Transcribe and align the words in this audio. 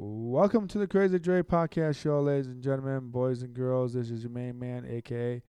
Welcome 0.00 0.68
to 0.68 0.78
the 0.78 0.86
Crazy 0.86 1.18
Dre 1.18 1.42
podcast 1.42 2.00
show, 2.00 2.20
ladies 2.20 2.46
and 2.46 2.62
gentlemen, 2.62 3.10
boys 3.10 3.42
and 3.42 3.52
girls. 3.52 3.94
This 3.94 4.12
is 4.12 4.22
your 4.22 4.30
main 4.30 4.56
man, 4.56 4.86
aka 4.88 5.42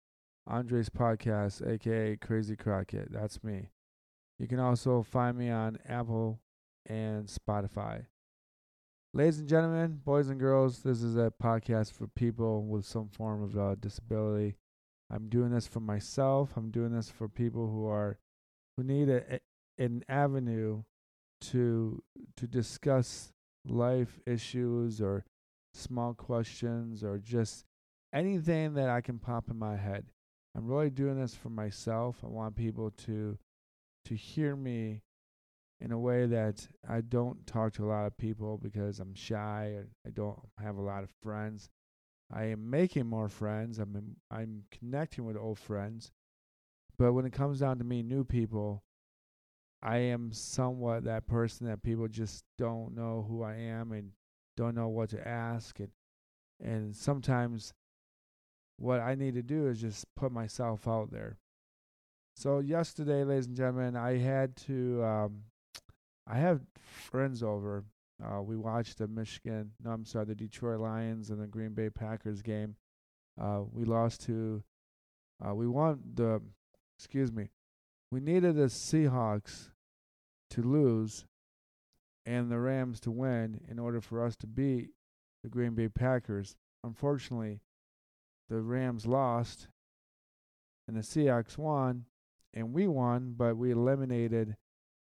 Andres 0.48 0.88
Podcast, 0.88 1.68
aka 1.68 2.16
Crazy 2.16 2.56
Crockett. 2.56 3.12
That's 3.12 3.44
me. 3.44 3.72
You 4.40 4.48
can 4.48 4.62
also 4.62 5.04
find 5.04 5.38
me 5.38 5.50
on 5.50 5.80
Apple 5.86 6.40
and 6.86 7.28
Spotify. 7.28 8.06
Ladies 9.14 9.40
and 9.40 9.50
gentlemen, 9.50 10.00
boys 10.06 10.30
and 10.30 10.40
girls, 10.40 10.80
this 10.80 11.04
is 11.04 11.18
a 11.18 11.34
podcast 11.44 11.92
for 11.92 12.08
people 12.08 12.64
with 12.64 12.86
some 12.86 13.10
form 13.10 13.44
of 13.44 13.58
uh, 13.58 13.76
disability. 13.76 14.56
I'm 15.12 15.28
doing 15.28 15.52
this 15.52 15.68
for 15.68 15.82
myself. 15.82 16.54
I'm 16.56 16.72
doing 16.72 16.94
this 16.94 17.10
for 17.10 17.28
people 17.28 17.70
who 17.70 17.86
are 17.86 18.18
who 18.78 18.86
need 18.86 19.10
a, 19.10 19.42
an 19.78 20.06
avenue 20.08 20.84
to 21.42 22.02
to 22.38 22.48
discuss 22.48 23.34
life 23.68 24.20
issues 24.26 25.02
or 25.02 25.26
small 25.74 26.14
questions 26.14 27.04
or 27.04 27.18
just 27.18 27.66
anything 28.14 28.74
that 28.76 28.90
I 28.90 29.02
can 29.02 29.20
pop 29.20 29.50
in 29.50 29.58
my 29.58 29.76
head. 29.76 30.06
I'm 30.56 30.68
really 30.68 30.90
doing 30.90 31.20
this 31.20 31.36
for 31.36 31.50
myself. 31.50 32.18
I 32.24 32.28
want 32.28 32.56
people 32.56 32.92
to 33.06 33.38
to 34.06 34.16
hear 34.16 34.56
me 34.56 35.02
in 35.80 35.92
a 35.92 36.00
way 36.00 36.26
that 36.26 36.68
I 36.88 37.02
don't 37.02 37.46
talk 37.46 37.74
to 37.74 37.86
a 37.86 37.92
lot 37.92 38.08
of 38.08 38.18
people 38.18 38.58
because 38.58 39.00
I'm 39.00 39.14
shy 39.14 39.76
I 40.06 40.10
don't 40.10 40.40
have 40.60 40.78
a 40.78 40.82
lot 40.82 41.04
of 41.04 41.12
friends. 41.22 41.70
I 42.34 42.46
am 42.46 42.70
making 42.70 43.06
more 43.06 43.30
friends. 43.30 43.78
I'm 43.80 44.16
I'm 44.32 44.64
connecting 44.72 45.26
with 45.26 45.38
old 45.38 45.60
friends. 45.60 46.12
But 46.98 47.14
when 47.14 47.26
it 47.26 47.34
comes 47.34 47.60
down 47.60 47.78
to 47.78 47.84
me 47.84 48.02
new 48.02 48.24
people, 48.24 48.84
I 49.82 49.98
am 49.98 50.32
somewhat 50.32 51.04
that 51.04 51.28
person 51.28 51.68
that 51.68 51.84
people 51.84 52.08
just 52.08 52.44
don't 52.58 52.96
know 52.96 53.26
who 53.28 53.44
I 53.44 53.56
am 53.56 53.92
and 53.92 54.12
don't 54.56 54.76
know 54.76 54.88
what 54.88 55.10
to 55.12 55.28
ask 55.28 55.80
and 55.80 55.90
and 56.60 56.96
sometimes 56.96 57.74
what 58.78 59.00
I 59.00 59.14
need 59.16 59.36
to 59.36 59.44
do 59.44 59.68
is 59.68 59.80
just 59.80 60.06
put 60.16 60.32
myself 60.32 60.88
out 60.88 61.12
there. 61.12 61.38
So 62.36 62.60
yesterday, 62.60 63.24
ladies 63.24 63.48
and 63.48 63.56
gentlemen, 63.56 63.96
I 63.96 64.18
had 64.18 64.56
to 64.68 65.04
um, 65.04 65.44
I 66.28 66.38
have 66.38 66.62
friends 66.76 67.42
over. 67.42 67.86
Uh, 68.24 68.42
we 68.42 68.58
watched 68.58 68.98
the 68.98 69.08
Michigan, 69.08 69.72
no, 69.84 69.92
I'm 69.92 70.06
sorry, 70.06 70.26
the 70.26 70.36
Detroit 70.36 70.80
Lions 70.80 71.30
and 71.30 71.42
the 71.42 71.48
Green 71.48 71.74
Bay 71.74 71.90
Packers 71.90 72.42
game. 72.42 72.76
Uh, 73.40 73.62
we 73.72 73.86
lost 73.86 74.26
to, 74.26 74.64
uh, 75.48 75.54
we 75.54 75.68
won 75.68 76.00
the, 76.16 76.42
excuse 76.98 77.32
me, 77.32 77.50
we 78.12 78.20
needed 78.20 78.56
the 78.56 78.66
Seahawks 78.66 79.70
to 80.52 80.62
lose 80.62 81.26
and 82.26 82.52
the 82.52 82.60
Rams 82.60 83.00
to 83.02 83.12
win 83.12 83.62
in 83.70 83.80
order 83.80 84.02
for 84.02 84.24
us 84.24 84.36
to 84.38 84.48
beat 84.48 84.90
the 85.44 85.50
Green 85.50 85.76
Bay 85.76 85.88
Packers. 85.88 86.56
Unfortunately, 86.84 87.62
the 88.50 88.62
Rams 88.62 89.06
lost 89.06 89.68
and 90.88 90.96
the 90.96 91.02
Seahawks 91.02 91.58
won, 91.58 92.06
and 92.54 92.74
we 92.74 92.88
won, 92.88 93.34
but 93.36 93.58
we 93.58 93.72
eliminated 93.72 94.56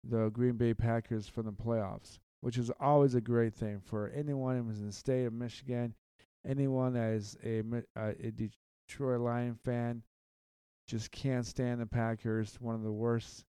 the 0.05 0.31
Green 0.31 0.57
Bay 0.57 0.75
Packers 0.75 1.29
from 1.29 1.47
the 1.47 1.53
playoffs, 1.53 2.19
which 2.41 2.59
is 2.59 2.71
always 2.81 3.15
a 3.15 3.21
great 3.21 3.55
thing 3.55 3.81
for 3.85 4.11
anyone 4.15 4.65
who's 4.65 4.81
in 4.81 4.87
the 4.87 4.93
state 4.93 5.25
of 5.25 5.33
Michigan, 5.33 5.95
anyone 6.47 6.95
that 6.95 7.13
is 7.13 7.37
a, 7.45 7.63
uh, 7.97 8.13
a 8.21 8.31
Detroit 8.31 9.21
Lion 9.21 9.59
fan 9.65 10.03
just 10.87 11.11
can't 11.11 11.47
stand 11.47 11.81
the 11.81 11.87
Packers. 11.87 12.57
One 12.61 12.75
of 12.75 12.83
the 12.83 12.93
worst, 12.93 13.45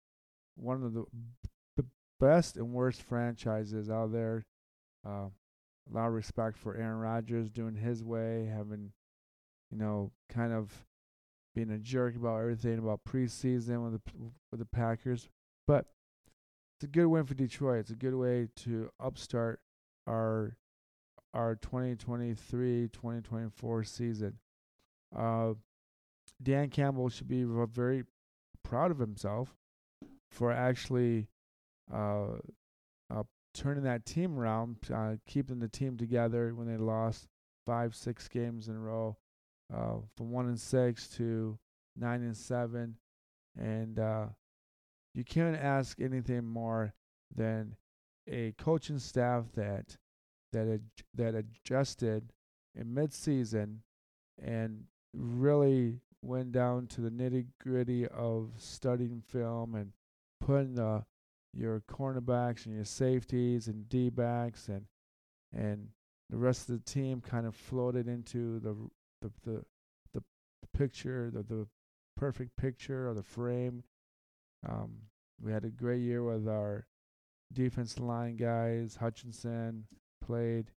one 0.56 0.82
of 0.82 0.92
the 0.92 1.04
the 1.76 1.86
best 2.18 2.56
and 2.56 2.72
worst 2.72 3.02
franchises 3.02 3.90
out 3.90 4.12
there. 4.12 4.44
Uh, 5.06 5.28
a 5.90 5.92
lot 5.92 6.08
of 6.08 6.12
respect 6.12 6.56
for 6.56 6.76
Aaron 6.76 6.98
Rodgers 6.98 7.50
doing 7.50 7.74
his 7.74 8.04
way, 8.04 8.46
having, 8.46 8.92
you 9.70 9.78
know, 9.78 10.12
kind 10.28 10.52
of 10.52 10.84
being 11.54 11.70
a 11.70 11.78
jerk 11.78 12.16
about 12.16 12.40
everything 12.40 12.78
about 12.78 13.04
preseason 13.04 13.82
with 13.82 13.94
the 13.94 14.00
with 14.50 14.60
the 14.60 14.66
Packers, 14.66 15.28
but 15.66 15.86
it's 16.76 16.84
a 16.84 16.88
good 16.88 17.06
win 17.06 17.26
for 17.26 17.34
Detroit. 17.34 17.80
It's 17.80 17.90
a 17.90 17.96
good 17.96 18.14
way 18.14 18.48
to 18.56 18.90
upstart 19.00 19.60
our 20.06 20.56
our 21.34 21.56
2023-2024 21.56 23.86
season. 23.86 24.38
Uh, 25.16 25.54
Dan 26.42 26.70
Campbell 26.70 27.08
should 27.08 27.28
be 27.28 27.44
very 27.44 28.04
proud 28.62 28.90
of 28.90 28.98
himself 28.98 29.54
for 30.30 30.52
actually 30.52 31.28
uh, 31.92 32.36
uh, 33.12 33.22
turning 33.54 33.84
that 33.84 34.06
team 34.06 34.38
around, 34.38 34.76
uh, 34.94 35.16
keeping 35.26 35.58
the 35.58 35.68
team 35.68 35.96
together 35.96 36.54
when 36.54 36.66
they 36.66 36.76
lost 36.76 37.26
five, 37.66 37.94
six 37.94 38.28
games 38.28 38.68
in 38.68 38.76
a 38.76 38.80
row, 38.80 39.16
uh, 39.74 39.96
from 40.16 40.30
one 40.30 40.46
and 40.46 40.58
six 40.58 41.08
to 41.08 41.58
nine 41.96 42.22
and 42.22 42.36
seven, 42.36 42.96
and 43.58 43.98
uh, 43.98 44.26
you 45.14 45.24
can't 45.24 45.56
ask 45.56 46.00
anything 46.00 46.44
more 46.44 46.94
than 47.34 47.76
a 48.28 48.52
coaching 48.58 48.98
staff 48.98 49.44
that 49.54 49.96
that 50.52 50.66
ad, 50.66 50.82
that 51.14 51.34
adjusted 51.34 52.32
in 52.74 52.92
mid-season 52.92 53.82
and 54.42 54.84
really 55.14 56.00
went 56.22 56.52
down 56.52 56.86
to 56.86 57.00
the 57.00 57.10
nitty 57.10 57.46
gritty 57.62 58.06
of 58.06 58.52
studying 58.56 59.22
film 59.26 59.74
and 59.74 59.92
putting 60.40 60.74
the 60.74 61.04
your 61.52 61.82
cornerbacks 61.90 62.66
and 62.66 62.74
your 62.74 62.84
safeties 62.84 63.66
and 63.66 63.88
D 63.88 64.08
backs 64.10 64.68
and 64.68 64.86
and 65.52 65.88
the 66.28 66.36
rest 66.36 66.68
of 66.68 66.76
the 66.76 66.90
team 66.90 67.20
kind 67.20 67.46
of 67.46 67.54
floated 67.54 68.06
into 68.06 68.60
the 68.60 68.76
the 69.20 69.32
the, 69.44 69.64
the 70.14 70.22
picture 70.72 71.30
the 71.32 71.42
the 71.42 71.66
perfect 72.16 72.56
picture 72.56 73.08
of 73.08 73.16
the 73.16 73.22
frame. 73.22 73.82
Um, 74.68 74.92
we 75.42 75.52
had 75.52 75.64
a 75.64 75.70
great 75.70 76.02
year 76.02 76.22
with 76.22 76.46
our 76.46 76.86
defense 77.52 77.98
line 77.98 78.36
guys. 78.36 78.96
Hutchinson 78.96 79.86
played 80.24 80.70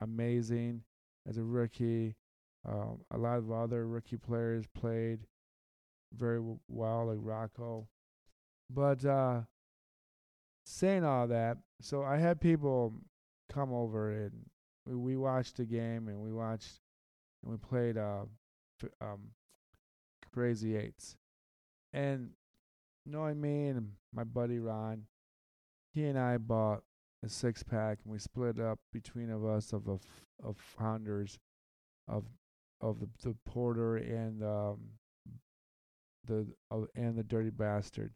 amazing 0.00 0.82
as 1.28 1.36
a 1.36 1.42
rookie. 1.42 2.16
Um, 2.66 3.00
a 3.10 3.18
lot 3.18 3.38
of 3.38 3.52
other 3.52 3.86
rookie 3.86 4.16
players 4.16 4.64
played 4.74 5.20
very 6.16 6.40
well, 6.68 7.06
like 7.06 7.18
Rocco. 7.20 7.88
But 8.70 9.04
uh, 9.04 9.42
saying 10.64 11.04
all 11.04 11.26
that, 11.28 11.58
so 11.80 12.02
I 12.02 12.16
had 12.16 12.40
people 12.40 12.94
come 13.52 13.72
over 13.72 14.10
and 14.10 14.32
we, 14.86 14.94
we 14.94 15.16
watched 15.16 15.56
the 15.58 15.64
game 15.64 16.08
and 16.08 16.20
we 16.20 16.32
watched 16.32 16.80
and 17.42 17.52
we 17.52 17.58
played 17.58 17.98
uh, 17.98 18.24
um, 19.00 19.30
Crazy 20.32 20.76
Eights. 20.76 21.16
And 21.92 22.30
knowing 23.04 23.40
me 23.40 23.68
and 23.68 23.92
my 24.12 24.24
buddy 24.24 24.58
Ron, 24.58 25.02
he 25.92 26.06
and 26.06 26.18
I 26.18 26.38
bought 26.38 26.82
a 27.22 27.28
six 27.28 27.62
pack 27.62 27.98
and 28.04 28.12
we 28.12 28.18
split 28.18 28.58
up 28.58 28.78
between 28.92 29.30
of 29.30 29.44
us 29.44 29.72
of 29.72 29.86
of, 29.88 30.00
of 30.42 30.56
founders 30.56 31.38
of 32.08 32.24
of 32.84 33.00
the, 33.00 33.08
the 33.22 33.34
porter 33.46 33.96
and 33.96 34.42
um, 34.44 34.78
the 36.26 36.46
uh, 36.70 36.82
and 36.94 37.16
the 37.16 37.22
dirty 37.22 37.50
bastard. 37.50 38.12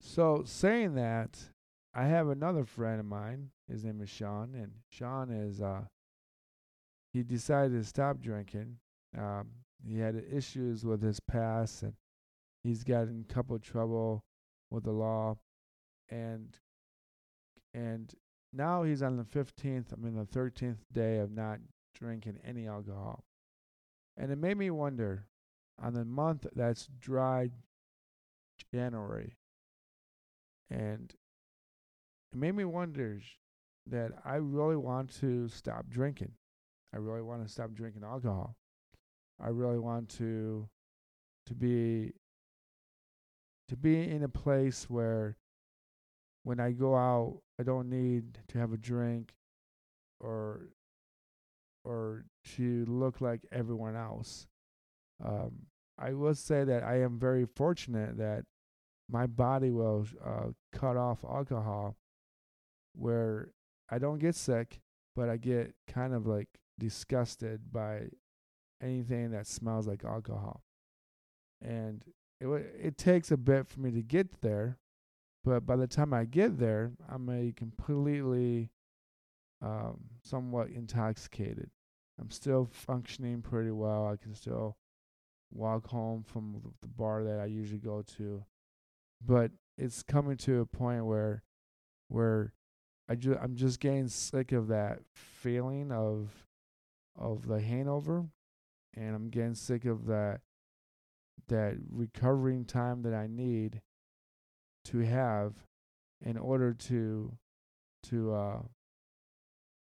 So 0.00 0.42
saying 0.44 0.96
that, 0.96 1.38
I 1.94 2.06
have 2.06 2.28
another 2.28 2.64
friend 2.64 2.98
of 2.98 3.06
mine. 3.06 3.50
His 3.68 3.84
name 3.84 4.00
is 4.02 4.10
Sean, 4.10 4.54
and 4.54 4.72
Sean 4.90 5.30
is 5.30 5.60
uh 5.60 5.82
he 7.12 7.22
decided 7.22 7.78
to 7.80 7.84
stop 7.84 8.20
drinking. 8.20 8.78
Um, 9.16 9.48
he 9.86 9.98
had 9.98 10.24
issues 10.32 10.84
with 10.84 11.02
his 11.02 11.20
past, 11.20 11.82
and 11.82 11.92
he's 12.64 12.82
gotten 12.82 13.24
a 13.28 13.32
couple 13.32 13.58
trouble 13.60 14.24
with 14.70 14.84
the 14.84 14.92
law, 14.92 15.36
and 16.10 16.58
and 17.72 18.12
now 18.52 18.82
he's 18.82 19.02
on 19.02 19.16
the 19.16 19.24
15th, 19.24 19.92
I 19.92 19.96
mean 19.96 20.14
the 20.14 20.26
13th 20.26 20.78
day 20.92 21.18
of 21.18 21.30
not 21.30 21.58
drinking 21.94 22.38
any 22.44 22.66
alcohol. 22.66 23.24
And 24.16 24.30
it 24.30 24.38
made 24.38 24.58
me 24.58 24.70
wonder 24.70 25.26
on 25.80 25.94
the 25.94 26.04
month 26.04 26.46
that's 26.54 26.88
dry 27.00 27.50
January. 28.72 29.36
And 30.70 31.12
it 32.32 32.38
made 32.38 32.54
me 32.54 32.64
wonder 32.64 33.20
that 33.86 34.12
I 34.24 34.36
really 34.36 34.76
want 34.76 35.14
to 35.20 35.48
stop 35.48 35.88
drinking. 35.88 36.32
I 36.94 36.98
really 36.98 37.22
want 37.22 37.46
to 37.46 37.52
stop 37.52 37.72
drinking 37.72 38.04
alcohol. 38.04 38.56
I 39.40 39.48
really 39.48 39.78
want 39.78 40.08
to 40.18 40.68
to 41.46 41.54
be 41.54 42.12
to 43.68 43.76
be 43.76 44.08
in 44.08 44.22
a 44.22 44.28
place 44.28 44.88
where 44.88 45.36
when 46.44 46.60
I 46.60 46.72
go 46.72 46.94
out 46.94 47.40
I 47.58 47.64
don't 47.64 47.88
need 47.88 48.38
to 48.48 48.58
have 48.58 48.72
a 48.72 48.76
drink 48.76 49.32
or 50.20 50.68
or 51.84 52.24
to 52.56 52.84
look 52.86 53.20
like 53.20 53.40
everyone 53.50 53.96
else. 53.96 54.46
Um, 55.24 55.66
I 55.98 56.12
will 56.14 56.34
say 56.34 56.64
that 56.64 56.82
I 56.82 57.00
am 57.00 57.18
very 57.18 57.46
fortunate 57.46 58.16
that 58.18 58.44
my 59.08 59.26
body 59.26 59.70
will 59.70 60.06
uh, 60.24 60.48
cut 60.72 60.96
off 60.96 61.24
alcohol, 61.24 61.96
where 62.94 63.52
I 63.90 63.98
don't 63.98 64.18
get 64.18 64.34
sick, 64.34 64.80
but 65.14 65.28
I 65.28 65.36
get 65.36 65.74
kind 65.86 66.14
of 66.14 66.26
like 66.26 66.48
disgusted 66.78 67.72
by 67.72 68.08
anything 68.82 69.30
that 69.32 69.46
smells 69.46 69.86
like 69.86 70.04
alcohol. 70.04 70.62
And 71.60 72.04
it 72.40 72.46
it 72.48 72.98
takes 72.98 73.30
a 73.30 73.36
bit 73.36 73.68
for 73.68 73.80
me 73.80 73.90
to 73.92 74.02
get 74.02 74.40
there, 74.40 74.78
but 75.44 75.66
by 75.66 75.76
the 75.76 75.86
time 75.86 76.14
I 76.14 76.24
get 76.24 76.58
there, 76.58 76.92
I'm 77.08 77.28
a 77.28 77.52
completely 77.52 78.70
um, 79.62 79.98
somewhat 80.22 80.68
intoxicated. 80.70 81.70
I'm 82.20 82.30
still 82.30 82.68
functioning 82.70 83.42
pretty 83.42 83.70
well. 83.70 84.06
I 84.06 84.16
can 84.16 84.34
still 84.34 84.76
walk 85.52 85.88
home 85.88 86.24
from 86.24 86.60
the 86.80 86.88
bar 86.88 87.24
that 87.24 87.38
I 87.40 87.46
usually 87.46 87.80
go 87.80 88.02
to, 88.16 88.44
but 89.24 89.50
it's 89.78 90.02
coming 90.02 90.36
to 90.38 90.60
a 90.60 90.66
point 90.66 91.06
where 91.06 91.42
where 92.08 92.52
I 93.08 93.14
ju- 93.14 93.38
I'm 93.40 93.56
just 93.56 93.80
getting 93.80 94.08
sick 94.08 94.52
of 94.52 94.68
that 94.68 95.00
feeling 95.14 95.90
of 95.92 96.46
of 97.16 97.46
the 97.46 97.60
hangover, 97.60 98.26
and 98.94 99.14
I'm 99.14 99.28
getting 99.28 99.54
sick 99.54 99.84
of 99.84 100.06
that 100.06 100.40
that 101.48 101.76
recovering 101.90 102.64
time 102.64 103.02
that 103.02 103.14
I 103.14 103.26
need 103.26 103.80
to 104.86 104.98
have 104.98 105.54
in 106.24 106.36
order 106.36 106.72
to 106.72 107.36
to 108.04 108.34
uh 108.34 108.58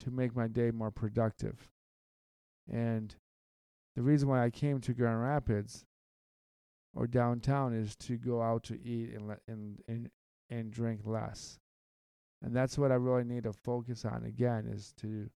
to 0.05 0.11
make 0.11 0.37
my 0.37 0.47
day 0.47 0.71
more 0.71 0.91
productive. 0.91 1.71
And 2.71 3.15
the 3.97 4.03
reason 4.03 4.29
why 4.29 4.45
I 4.45 4.51
came 4.51 4.81
to 4.83 4.95
Grand 4.95 5.23
Rapids 5.23 5.85
or 6.95 7.07
downtown 7.07 7.75
is 7.75 7.97
to 7.97 8.17
go 8.17 8.43
out 8.43 8.63
to 8.65 8.81
eat 8.83 9.15
and 9.15 9.37
and 9.49 9.81
and 9.89 10.11
and 10.51 10.71
drink 10.71 11.01
less. 11.05 11.59
And 12.43 12.55
that's 12.55 12.77
what 12.77 12.93
I 12.93 12.97
really 12.97 13.25
need 13.25 13.45
to 13.45 13.53
focus 13.53 14.05
on 14.05 14.25
again 14.25 14.67
is 14.67 14.93
to 14.99 15.31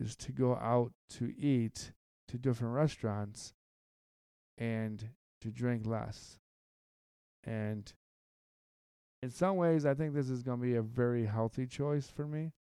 is 0.00 0.16
to 0.16 0.32
go 0.32 0.56
out 0.56 0.92
to 1.10 1.32
eat 1.38 1.92
to 2.28 2.38
different 2.38 2.74
restaurants 2.74 3.54
and 4.58 5.10
to 5.40 5.50
drink 5.50 5.86
less. 5.86 6.38
And 7.44 7.92
in 9.22 9.30
some 9.30 9.56
ways 9.56 9.86
I 9.86 9.94
think 9.94 10.14
this 10.14 10.28
is 10.28 10.42
going 10.42 10.58
to 10.58 10.66
be 10.66 10.74
a 10.74 10.82
very 10.82 11.26
healthy 11.26 11.66
choice 11.66 12.08
for 12.08 12.26
me. 12.26 12.52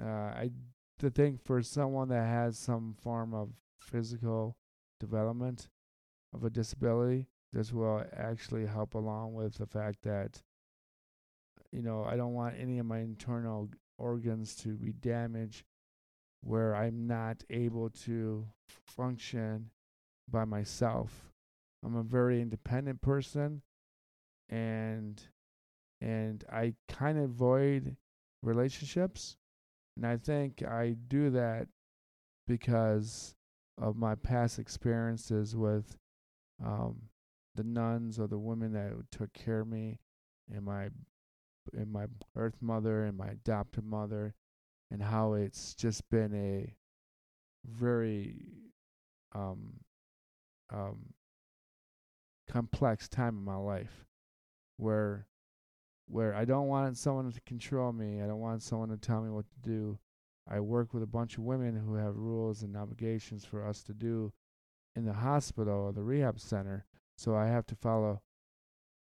Uh, 0.00 0.06
I 0.06 0.50
to 0.98 1.10
think 1.10 1.42
for 1.42 1.62
someone 1.62 2.08
that 2.08 2.26
has 2.26 2.58
some 2.58 2.94
form 3.02 3.34
of 3.34 3.50
physical 3.80 4.56
development 5.00 5.68
of 6.32 6.44
a 6.44 6.50
disability, 6.50 7.26
this 7.52 7.72
will 7.72 8.04
actually 8.16 8.66
help 8.66 8.94
along 8.94 9.34
with 9.34 9.58
the 9.58 9.66
fact 9.66 10.02
that, 10.04 10.40
you 11.72 11.82
know, 11.82 12.04
I 12.04 12.16
don't 12.16 12.34
want 12.34 12.54
any 12.58 12.78
of 12.78 12.86
my 12.86 13.00
internal 13.00 13.68
organs 13.98 14.54
to 14.56 14.70
be 14.70 14.92
damaged 14.92 15.64
where 16.42 16.74
I'm 16.74 17.06
not 17.06 17.44
able 17.50 17.90
to 18.04 18.46
function 18.86 19.70
by 20.30 20.44
myself. 20.44 21.32
I'm 21.84 21.96
a 21.96 22.02
very 22.02 22.40
independent 22.40 23.00
person 23.02 23.62
and 24.48 25.20
and 26.00 26.44
I 26.50 26.74
kind 26.88 27.18
of 27.18 27.24
avoid 27.24 27.96
relationships 28.42 29.36
and 29.96 30.06
I 30.06 30.16
think 30.16 30.62
I 30.62 30.96
do 31.08 31.30
that 31.30 31.68
because 32.46 33.34
of 33.78 33.96
my 33.96 34.14
past 34.14 34.58
experiences 34.58 35.56
with 35.56 35.96
um, 36.64 37.02
the 37.54 37.64
nuns 37.64 38.18
or 38.18 38.26
the 38.26 38.38
women 38.38 38.72
that 38.72 38.92
took 39.10 39.32
care 39.32 39.60
of 39.60 39.68
me 39.68 39.98
and 40.52 40.64
my 40.64 40.88
and 41.72 41.92
my 41.92 42.06
birth 42.34 42.56
mother 42.60 43.04
and 43.04 43.16
my 43.16 43.28
adopted 43.28 43.84
mother 43.84 44.34
and 44.90 45.02
how 45.02 45.34
it's 45.34 45.74
just 45.74 46.08
been 46.10 46.34
a 46.34 46.74
very 47.64 48.36
um, 49.34 49.74
um, 50.72 51.14
complex 52.50 53.08
time 53.08 53.36
in 53.36 53.44
my 53.44 53.56
life 53.56 54.04
where 54.76 55.26
where 56.12 56.34
I 56.34 56.44
don't 56.44 56.68
want 56.68 56.98
someone 56.98 57.32
to 57.32 57.40
control 57.40 57.90
me. 57.90 58.20
I 58.20 58.26
don't 58.26 58.40
want 58.40 58.62
someone 58.62 58.90
to 58.90 58.98
tell 58.98 59.22
me 59.22 59.30
what 59.30 59.46
to 59.48 59.58
do. 59.70 59.98
I 60.46 60.60
work 60.60 60.92
with 60.92 61.02
a 61.02 61.06
bunch 61.06 61.38
of 61.38 61.44
women 61.44 61.74
who 61.74 61.94
have 61.94 62.16
rules 62.16 62.62
and 62.62 62.76
obligations 62.76 63.46
for 63.46 63.66
us 63.66 63.82
to 63.84 63.94
do 63.94 64.30
in 64.94 65.06
the 65.06 65.14
hospital 65.14 65.74
or 65.74 65.92
the 65.92 66.02
rehab 66.02 66.38
center. 66.38 66.84
So 67.16 67.34
I 67.34 67.46
have 67.46 67.64
to 67.68 67.74
follow 67.74 68.20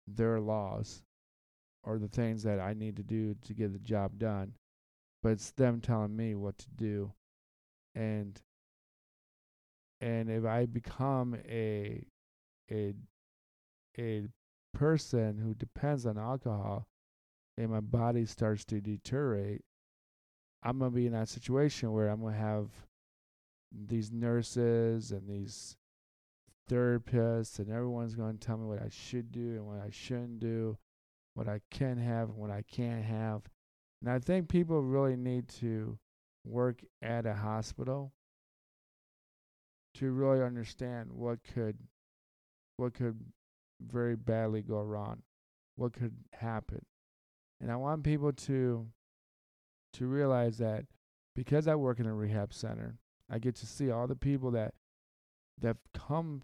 their 0.05 0.41
laws 0.41 1.01
or 1.81 1.97
the 1.97 2.09
things 2.09 2.43
that 2.43 2.59
I 2.59 2.73
need 2.73 2.97
to 2.97 3.03
do 3.03 3.35
to 3.35 3.53
get 3.53 3.71
the 3.71 3.79
job 3.79 4.19
done. 4.19 4.55
But 5.23 5.31
it's 5.31 5.51
them 5.51 5.79
telling 5.79 6.15
me 6.15 6.35
what 6.35 6.57
to 6.57 6.69
do. 6.75 7.13
And 7.95 8.41
and 10.01 10.29
if 10.29 10.43
I 10.43 10.65
become 10.65 11.37
a 11.47 12.05
a 12.69 12.95
a 13.97 14.27
person 14.73 15.37
who 15.37 15.53
depends 15.53 16.05
on 16.05 16.17
alcohol 16.17 16.85
and 17.57 17.69
my 17.69 17.79
body 17.79 18.25
starts 18.25 18.63
to 18.65 18.79
deteriorate, 18.79 19.61
I'm 20.63 20.79
gonna 20.79 20.91
be 20.91 21.07
in 21.07 21.13
that 21.13 21.29
situation 21.29 21.91
where 21.91 22.09
I'm 22.09 22.21
gonna 22.21 22.37
have 22.37 22.69
these 23.71 24.11
nurses 24.11 25.11
and 25.11 25.27
these 25.27 25.75
therapists 26.69 27.59
and 27.59 27.71
everyone's 27.71 28.15
gonna 28.15 28.37
tell 28.37 28.57
me 28.57 28.65
what 28.65 28.81
I 28.81 28.89
should 28.89 29.31
do 29.31 29.55
and 29.55 29.65
what 29.65 29.79
I 29.79 29.89
shouldn't 29.89 30.39
do, 30.39 30.77
what 31.33 31.47
I 31.47 31.61
can 31.71 31.97
have 31.97 32.29
and 32.29 32.37
what 32.37 32.51
I 32.51 32.63
can't 32.69 33.03
have. 33.03 33.43
And 34.01 34.09
I 34.11 34.19
think 34.19 34.49
people 34.49 34.81
really 34.81 35.15
need 35.15 35.47
to 35.59 35.97
work 36.45 36.83
at 37.01 37.25
a 37.25 37.33
hospital 37.33 38.13
to 39.95 40.11
really 40.11 40.43
understand 40.43 41.11
what 41.11 41.39
could 41.53 41.77
what 42.77 42.93
could 42.93 43.19
very 43.81 44.15
badly 44.15 44.61
go 44.61 44.81
wrong, 44.81 45.23
what 45.75 45.93
could 45.93 46.15
happen. 46.31 46.85
And 47.61 47.71
I 47.71 47.75
want 47.75 48.03
people 48.03 48.31
to 48.31 48.87
to 49.93 50.05
realize 50.05 50.57
that 50.57 50.85
because 51.35 51.67
I 51.67 51.75
work 51.75 51.99
in 51.99 52.05
a 52.05 52.13
rehab 52.13 52.53
center, 52.53 52.97
I 53.29 53.39
get 53.39 53.55
to 53.55 53.65
see 53.65 53.89
all 53.89 54.07
the 54.07 54.15
people 54.15 54.51
that 54.51 54.73
that 55.59 55.77
come 55.93 56.43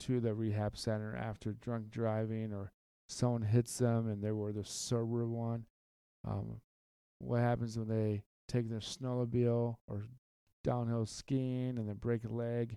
to 0.00 0.20
the 0.20 0.34
rehab 0.34 0.76
center 0.76 1.16
after 1.16 1.52
drunk 1.52 1.90
driving 1.90 2.52
or 2.52 2.72
someone 3.08 3.42
hits 3.42 3.78
them 3.78 4.08
and 4.08 4.22
they 4.22 4.32
were 4.32 4.52
the 4.52 4.64
sober 4.64 5.26
one. 5.26 5.64
Um, 6.26 6.60
what 7.18 7.40
happens 7.40 7.78
when 7.78 7.88
they 7.88 8.22
take 8.48 8.68
their 8.68 8.80
snowmobile 8.80 9.76
or 9.86 10.04
downhill 10.64 11.06
skiing 11.06 11.78
and 11.78 11.88
they 11.88 11.94
break 11.94 12.24
a 12.24 12.28
leg 12.28 12.76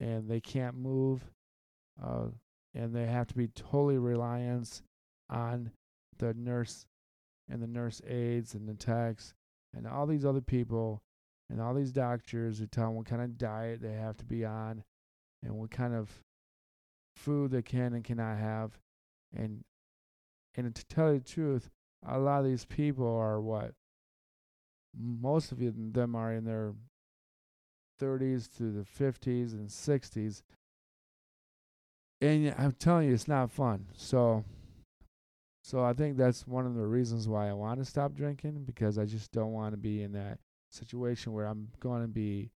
and 0.00 0.28
they 0.28 0.40
can't 0.40 0.76
move 0.76 1.24
uh, 2.02 2.26
and 2.74 2.94
they 2.94 3.06
have 3.06 3.26
to 3.28 3.34
be 3.34 3.48
totally 3.48 3.98
reliant 3.98 4.82
on 5.30 5.70
the 6.18 6.34
nurse 6.34 6.86
and 7.50 7.62
the 7.62 7.66
nurse 7.66 8.00
aides 8.06 8.54
and 8.54 8.68
the 8.68 8.74
techs 8.74 9.34
and 9.74 9.86
all 9.86 10.06
these 10.06 10.24
other 10.24 10.40
people 10.40 11.02
and 11.50 11.60
all 11.60 11.74
these 11.74 11.92
doctors 11.92 12.58
who 12.58 12.66
tell 12.66 12.86
them 12.86 12.96
what 12.96 13.06
kind 13.06 13.22
of 13.22 13.38
diet 13.38 13.80
they 13.80 13.92
have 13.92 14.16
to 14.18 14.24
be 14.24 14.44
on 14.44 14.84
and 15.42 15.54
what 15.54 15.70
kind 15.70 15.94
of 15.94 16.10
food 17.16 17.50
they 17.50 17.62
can 17.62 17.94
and 17.94 18.04
cannot 18.04 18.38
have. 18.38 18.78
And 19.34 19.64
and 20.54 20.74
to 20.74 20.86
tell 20.86 21.12
you 21.12 21.20
the 21.20 21.24
truth 21.24 21.70
a 22.06 22.18
lot 22.18 22.40
of 22.40 22.46
these 22.46 22.64
people 22.64 23.06
are 23.06 23.40
what 23.40 23.72
most 24.96 25.52
of 25.52 25.58
them 25.58 26.14
are 26.14 26.32
in 26.32 26.44
their 26.44 26.74
30s 28.00 28.48
to 28.56 28.70
the 28.72 28.84
50s 28.84 29.52
and 29.52 29.68
60s 29.68 30.42
and 32.20 32.54
I'm 32.58 32.72
telling 32.72 33.08
you 33.08 33.14
it's 33.14 33.28
not 33.28 33.50
fun. 33.50 33.86
So 33.96 34.44
so 35.62 35.84
I 35.84 35.92
think 35.92 36.16
that's 36.16 36.46
one 36.46 36.66
of 36.66 36.74
the 36.74 36.86
reasons 36.86 37.28
why 37.28 37.48
I 37.48 37.52
want 37.52 37.78
to 37.80 37.84
stop 37.84 38.14
drinking 38.14 38.64
because 38.64 38.98
I 38.98 39.04
just 39.04 39.32
don't 39.32 39.52
want 39.52 39.72
to 39.72 39.76
be 39.76 40.02
in 40.02 40.12
that 40.12 40.38
situation 40.70 41.32
where 41.32 41.46
I'm 41.46 41.68
going 41.80 42.02
to 42.02 42.08
be 42.08 42.50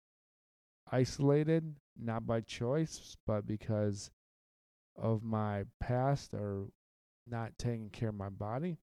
isolated, 0.90 1.74
not 2.00 2.26
by 2.26 2.40
choice, 2.40 3.16
but 3.26 3.46
because 3.46 4.10
of 4.96 5.22
my 5.22 5.64
past 5.80 6.34
or 6.34 6.66
not 7.26 7.56
taking 7.58 7.90
care 7.90 8.10
of 8.10 8.14
my 8.14 8.28
body. 8.28 8.78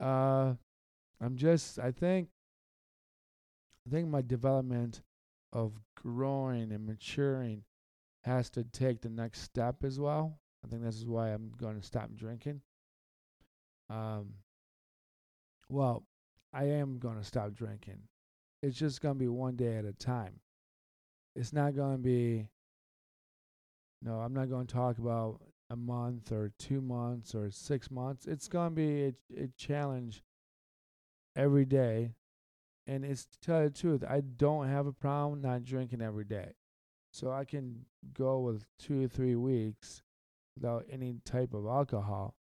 Uh, 0.00 0.54
I'm 1.20 1.36
just, 1.36 1.78
I 1.78 1.90
think, 1.90 2.28
I 3.86 3.90
think 3.90 4.08
my 4.08 4.22
development 4.22 5.02
of 5.52 5.72
growing 5.96 6.72
and 6.72 6.86
maturing 6.86 7.64
has 8.24 8.50
to 8.50 8.64
take 8.64 9.00
the 9.00 9.08
next 9.08 9.42
step 9.42 9.82
as 9.84 9.98
well. 9.98 10.38
I 10.64 10.68
think 10.68 10.82
this 10.82 10.96
is 10.96 11.06
why 11.06 11.28
I'm 11.28 11.52
going 11.56 11.80
to 11.80 11.86
stop 11.86 12.10
drinking. 12.14 12.60
Um, 13.90 14.34
well, 15.68 16.04
I 16.52 16.64
am 16.64 16.98
going 16.98 17.18
to 17.18 17.24
stop 17.24 17.54
drinking. 17.54 18.00
It's 18.62 18.78
just 18.78 19.00
going 19.00 19.14
to 19.14 19.18
be 19.18 19.28
one 19.28 19.56
day 19.56 19.76
at 19.76 19.84
a 19.84 19.92
time. 19.92 20.40
It's 21.36 21.52
not 21.52 21.76
going 21.76 21.96
to 21.96 22.02
be, 22.02 22.48
no, 24.02 24.20
I'm 24.20 24.34
not 24.34 24.50
going 24.50 24.66
to 24.66 24.74
talk 24.74 24.98
about 24.98 25.40
a 25.70 25.76
month 25.76 26.32
or 26.32 26.50
two 26.58 26.80
months 26.80 27.34
or 27.34 27.50
six 27.50 27.90
months. 27.90 28.26
It's 28.26 28.48
going 28.48 28.70
to 28.70 28.74
be 28.74 29.04
a, 29.04 29.44
a 29.44 29.48
challenge 29.56 30.22
every 31.36 31.64
day. 31.64 32.14
And 32.86 33.04
it's 33.04 33.26
to 33.26 33.40
tell 33.40 33.62
you 33.62 33.68
the 33.68 33.78
truth, 33.78 34.04
I 34.08 34.22
don't 34.22 34.68
have 34.68 34.86
a 34.86 34.92
problem 34.92 35.42
not 35.42 35.64
drinking 35.64 36.00
every 36.00 36.24
day. 36.24 36.54
So 37.12 37.30
I 37.30 37.44
can 37.44 37.84
go 38.14 38.40
with 38.40 38.64
two 38.78 39.04
or 39.04 39.08
three 39.08 39.36
weeks 39.36 40.02
without 40.56 40.86
any 40.90 41.16
type 41.24 41.52
of 41.54 41.66
alcohol. 41.66 42.34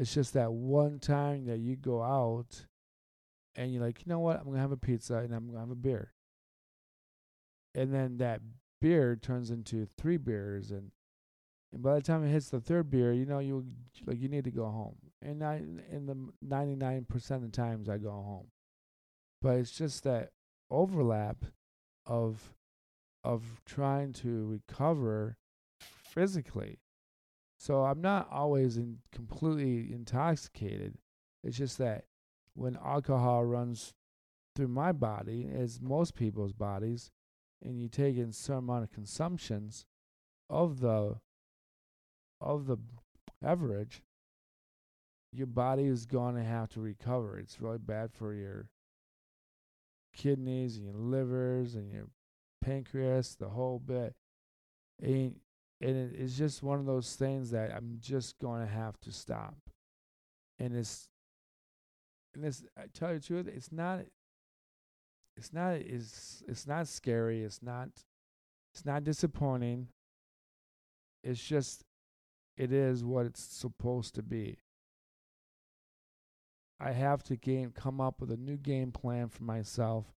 It's 0.00 0.14
just 0.14 0.32
that 0.32 0.50
one 0.50 0.98
time 0.98 1.44
that 1.44 1.58
you 1.58 1.76
go 1.76 2.02
out 2.02 2.64
and 3.54 3.70
you're 3.70 3.84
like, 3.84 3.98
you 4.00 4.08
know 4.08 4.20
what, 4.20 4.38
I'm 4.38 4.46
gonna 4.46 4.58
have 4.58 4.72
a 4.72 4.78
pizza 4.78 5.16
and 5.16 5.34
I'm 5.34 5.46
gonna 5.46 5.60
have 5.60 5.70
a 5.70 5.74
beer. 5.74 6.14
And 7.74 7.92
then 7.92 8.16
that 8.16 8.40
beer 8.80 9.14
turns 9.14 9.50
into 9.50 9.86
three 9.98 10.16
beers 10.16 10.70
and 10.70 10.92
and 11.70 11.82
by 11.82 11.96
the 11.96 12.00
time 12.00 12.24
it 12.24 12.30
hits 12.30 12.48
the 12.48 12.60
third 12.60 12.90
beer, 12.90 13.12
you 13.12 13.26
know 13.26 13.40
you 13.40 13.66
like 14.06 14.18
you 14.18 14.30
need 14.30 14.44
to 14.44 14.50
go 14.50 14.64
home. 14.64 14.96
And 15.20 15.44
I 15.44 15.56
in 15.92 16.06
the 16.06 16.16
99% 16.42 17.30
of 17.32 17.42
the 17.42 17.48
times 17.48 17.90
I 17.90 17.98
go 17.98 18.10
home. 18.10 18.46
But 19.42 19.56
it's 19.56 19.70
just 19.70 20.02
that 20.04 20.30
overlap 20.70 21.44
of 22.06 22.54
of 23.22 23.60
trying 23.66 24.14
to 24.14 24.46
recover 24.46 25.36
physically. 25.78 26.78
So 27.60 27.84
I'm 27.84 28.00
not 28.00 28.26
always 28.32 28.78
in 28.78 29.00
completely 29.12 29.92
intoxicated. 29.92 30.94
It's 31.44 31.58
just 31.58 31.76
that 31.76 32.06
when 32.54 32.78
alcohol 32.82 33.44
runs 33.44 33.92
through 34.56 34.68
my 34.68 34.92
body, 34.92 35.46
as 35.54 35.78
most 35.78 36.14
people's 36.14 36.54
bodies, 36.54 37.10
and 37.62 37.78
you 37.78 37.90
take 37.90 38.16
in 38.16 38.32
certain 38.32 38.60
amount 38.60 38.84
of 38.84 38.92
consumptions 38.92 39.84
of 40.48 40.80
the 40.80 41.18
of 42.40 42.66
the 42.66 42.78
beverage, 43.42 44.02
your 45.30 45.46
body 45.46 45.84
is 45.84 46.06
going 46.06 46.36
to 46.36 46.42
have 46.42 46.70
to 46.70 46.80
recover. 46.80 47.38
It's 47.38 47.60
really 47.60 47.76
bad 47.76 48.10
for 48.10 48.32
your 48.32 48.70
kidneys 50.16 50.78
and 50.78 50.86
your 50.86 50.94
livers 50.94 51.74
and 51.74 51.92
your 51.92 52.08
pancreas, 52.64 53.34
the 53.34 53.50
whole 53.50 53.78
bit. 53.78 54.14
And, 55.02 55.34
and 55.80 55.96
it, 55.96 56.12
it's 56.18 56.36
just 56.36 56.62
one 56.62 56.78
of 56.78 56.86
those 56.86 57.16
things 57.16 57.50
that 57.50 57.72
I'm 57.74 57.98
just 58.00 58.38
going 58.38 58.60
to 58.60 58.72
have 58.72 59.00
to 59.00 59.12
stop. 59.12 59.56
And 60.58 60.76
it's, 60.76 61.08
and 62.34 62.44
it's, 62.44 62.62
I 62.76 62.82
tell 62.92 63.12
you 63.12 63.18
the 63.18 63.26
truth, 63.26 63.48
it's 63.48 63.72
not, 63.72 64.00
it's 65.36 65.52
not, 65.52 65.74
it's, 65.74 66.42
it's 66.46 66.66
not 66.66 66.86
scary. 66.86 67.42
It's 67.42 67.62
not, 67.62 67.88
it's 68.74 68.84
not 68.84 69.04
disappointing. 69.04 69.88
It's 71.24 71.42
just, 71.42 71.84
it 72.56 72.72
is 72.72 73.02
what 73.04 73.26
it's 73.26 73.42
supposed 73.42 74.14
to 74.16 74.22
be. 74.22 74.58
I 76.78 76.92
have 76.92 77.22
to 77.24 77.36
game, 77.36 77.72
come 77.74 78.00
up 78.00 78.20
with 78.20 78.30
a 78.30 78.36
new 78.36 78.56
game 78.56 78.92
plan 78.92 79.28
for 79.28 79.44
myself 79.44 80.12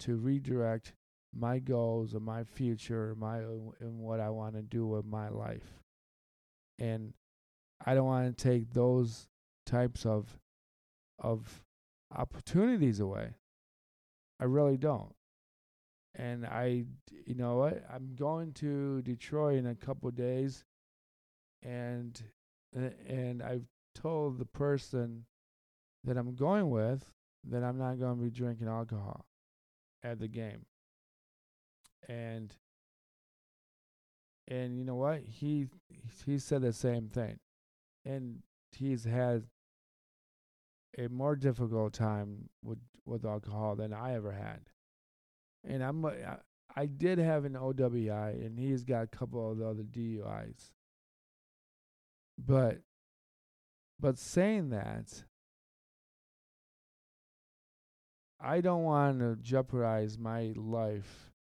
to 0.00 0.16
redirect 0.16 0.92
my 1.36 1.58
goals 1.58 2.14
and 2.14 2.24
my 2.24 2.44
future, 2.44 3.14
my 3.18 3.38
and 3.38 3.98
what 3.98 4.20
I 4.20 4.30
want 4.30 4.54
to 4.54 4.62
do 4.62 4.86
with 4.86 5.04
my 5.04 5.28
life. 5.28 5.80
And 6.78 7.12
I 7.84 7.94
don't 7.94 8.06
want 8.06 8.36
to 8.36 8.44
take 8.44 8.72
those 8.72 9.26
types 9.66 10.06
of 10.06 10.38
of 11.18 11.62
opportunities 12.14 13.00
away. 13.00 13.34
I 14.40 14.44
really 14.44 14.76
don't. 14.76 15.14
And 16.16 16.46
I, 16.46 16.84
you 17.26 17.34
know 17.34 17.56
what? 17.56 17.84
I'm 17.92 18.14
going 18.14 18.52
to 18.54 19.02
Detroit 19.02 19.56
in 19.56 19.66
a 19.66 19.74
couple 19.74 20.10
days, 20.10 20.64
and 21.62 22.20
and 22.72 23.42
I've 23.42 23.66
told 23.94 24.38
the 24.38 24.44
person 24.44 25.24
that 26.04 26.16
I'm 26.16 26.34
going 26.34 26.70
with 26.70 27.12
that 27.48 27.64
I'm 27.64 27.78
not 27.78 27.98
going 27.98 28.16
to 28.16 28.22
be 28.22 28.30
drinking 28.30 28.68
alcohol 28.68 29.24
at 30.02 30.18
the 30.18 30.28
game. 30.28 30.66
And 32.08 32.54
and 34.46 34.78
you 34.78 34.84
know 34.84 34.96
what? 34.96 35.20
He 35.20 35.68
he 36.24 36.38
said 36.38 36.62
the 36.62 36.72
same 36.72 37.08
thing. 37.08 37.38
And 38.04 38.42
he's 38.72 39.04
had 39.04 39.44
a 40.98 41.08
more 41.08 41.36
difficult 41.36 41.92
time 41.92 42.48
with 42.62 42.78
with 43.06 43.24
alcohol 43.24 43.76
than 43.76 43.92
I 43.92 44.14
ever 44.14 44.32
had. 44.32 44.60
And 45.64 45.82
I'm 45.82 46.04
I, 46.04 46.38
I 46.76 46.86
did 46.86 47.18
have 47.18 47.44
an 47.44 47.54
OWI 47.54 48.44
and 48.44 48.58
he's 48.58 48.84
got 48.84 49.04
a 49.04 49.06
couple 49.06 49.50
of 49.50 49.58
the 49.58 49.66
other 49.66 49.82
DUIs. 49.82 50.72
But 52.38 52.80
but 53.98 54.18
saying 54.18 54.70
that 54.70 55.24
I 58.40 58.60
don't 58.60 58.82
want 58.82 59.20
to 59.20 59.36
jeopardize 59.36 60.18
my 60.18 60.52
life 60.56 61.33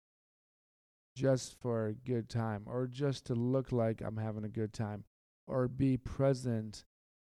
just 1.15 1.60
for 1.62 1.88
a 1.88 1.93
good 1.93 2.29
time 2.29 2.63
or 2.65 2.88
just 2.88 3.25
to 3.27 3.36
look 3.36 3.72
like 3.72 4.01
I'm 4.01 4.17
having 4.17 4.43
a 4.43 4.50
good 4.50 4.74
time 4.74 5.03
or 5.48 5.67
be 5.67 5.98
present 5.98 6.86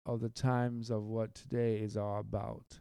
of 0.05 0.21
the 0.21 0.29
times 0.29 0.89
of 0.89 1.03
what 1.03 1.33
today 1.35 1.77
is 1.77 1.97
all 1.97 2.19
about. 2.19 2.79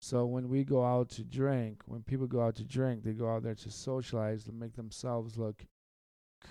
So 0.00 0.24
when 0.24 0.48
we 0.48 0.64
go 0.64 0.84
out 0.84 1.10
to 1.10 1.24
drink, 1.24 1.82
when 1.86 2.02
people 2.02 2.26
go 2.26 2.40
out 2.40 2.56
to 2.56 2.64
drink, 2.64 3.02
they 3.02 3.12
go 3.12 3.28
out 3.28 3.42
there 3.42 3.54
to 3.54 3.70
socialize 3.70 4.44
to 4.44 4.52
make 4.52 4.74
themselves 4.74 5.36
look 5.36 5.66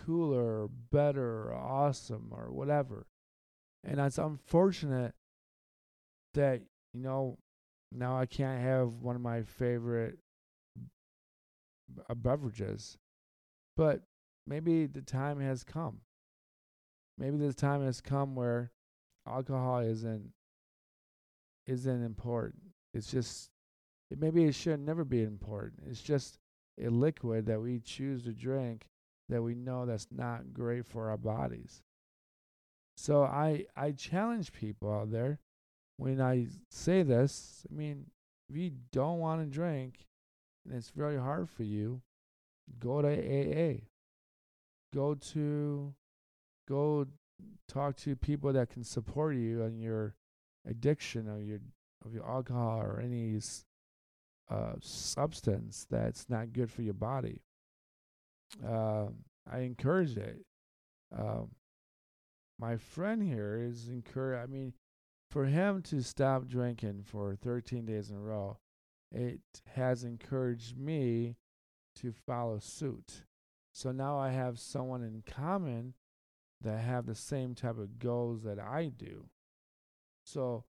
cooler 0.06 0.64
or 0.64 0.70
better 0.92 1.48
or 1.50 1.54
awesome 1.54 2.28
or 2.32 2.52
whatever. 2.52 3.08
And 3.84 4.00
it's 4.00 4.18
unfortunate 4.18 5.14
that, 6.34 6.62
you 6.94 7.02
know, 7.02 7.38
now 7.92 8.18
I 8.20 8.26
can't 8.26 8.62
have 8.62 8.94
one 8.96 9.16
of 9.16 9.22
my 9.22 9.42
favorite 9.42 10.20
uh, 12.08 12.14
beverages. 12.14 12.98
But 13.80 14.02
maybe 14.46 14.88
the 14.88 15.02
time 15.02 15.40
has 15.40 15.64
come. 15.64 16.02
Maybe 17.18 17.38
the 17.38 17.54
time 17.54 17.82
has 17.86 18.02
come 18.02 18.36
where 18.36 18.74
alcohol 19.26 19.80
isn't 19.80 20.34
isn't 21.66 22.04
important. 22.04 22.62
It's 22.94 23.10
just 23.10 23.52
it, 24.12 24.20
maybe 24.20 24.44
it 24.44 24.54
should 24.54 24.82
never 24.82 25.06
be 25.06 25.24
important. 25.24 25.84
It's 25.90 26.02
just 26.02 26.40
a 26.78 26.90
liquid 26.90 27.46
that 27.46 27.62
we 27.62 27.80
choose 27.80 28.26
to 28.26 28.34
drink 28.34 28.86
that 29.30 29.42
we 29.42 29.56
know 29.56 29.86
that's 29.86 30.08
not 30.12 30.54
great 30.54 30.86
for 30.86 31.10
our 31.10 31.18
bodies. 31.18 31.82
So 32.98 33.24
I 33.24 33.64
I 33.78 33.94
challenge 33.94 34.52
people 34.52 34.92
out 34.92 35.10
there 35.10 35.40
when 35.96 36.20
I 36.20 36.48
say 36.70 37.04
this, 37.04 37.66
I 37.72 37.74
mean, 37.74 38.08
if 38.50 38.58
you 38.58 38.72
don't 38.92 39.20
want 39.20 39.40
to 39.40 39.46
drink 39.46 40.06
and 40.66 40.76
it's 40.76 40.90
very 40.90 41.18
hard 41.18 41.50
for 41.50 41.64
you, 41.64 42.02
go 42.80 43.02
to 43.02 43.08
AA. 43.08 43.82
Go 44.94 45.16
to, 45.16 45.94
go 46.68 47.06
talk 47.68 47.96
to 47.98 48.16
people 48.16 48.54
that 48.54 48.70
can 48.70 48.84
support 48.84 49.36
you 49.36 49.64
on 49.64 49.78
your 49.78 50.16
addiction 50.68 51.28
or 51.28 51.40
your 51.40 51.60
of 52.06 52.14
your 52.14 52.28
alcohol 52.28 52.80
or 52.82 53.02
any 53.04 53.38
uh, 54.50 54.74
substance 54.82 55.86
that's 55.90 56.30
not 56.30 56.54
good 56.54 56.72
for 56.72 56.82
your 56.82 56.94
body. 56.94 57.42
Uh, 58.66 59.08
I 59.52 59.60
encourage 59.60 60.18
it. 60.18 60.46
Um, 61.16 61.50
my 62.60 62.78
friend 62.78 63.22
here 63.22 63.60
is 63.62 63.90
encourage. 63.90 64.44
I 64.44 64.52
mean, 64.52 64.74
for 65.30 65.46
him 65.46 65.82
to 65.84 66.02
stop 66.02 66.48
drinking 66.48 67.04
for 67.06 67.36
13 67.36 67.86
days 67.86 68.10
in 68.10 68.18
a 68.18 68.20
row, 68.20 68.58
it 69.12 69.40
has 69.76 70.04
encouraged 70.04 70.78
me 70.78 71.36
to 72.02 72.12
follow 72.12 72.60
suit. 72.60 73.24
So 73.74 73.92
now 73.92 74.18
I 74.18 74.32
have 74.32 74.60
someone 74.60 75.04
in 75.04 75.24
common 75.26 75.94
that 76.62 76.80
have 76.80 77.06
the 77.06 77.16
same 77.16 77.56
type 77.56 77.78
of 77.78 78.00
goals 78.00 78.44
that 78.44 78.60
I 78.60 78.88
do. 78.88 79.26
So 80.26 80.66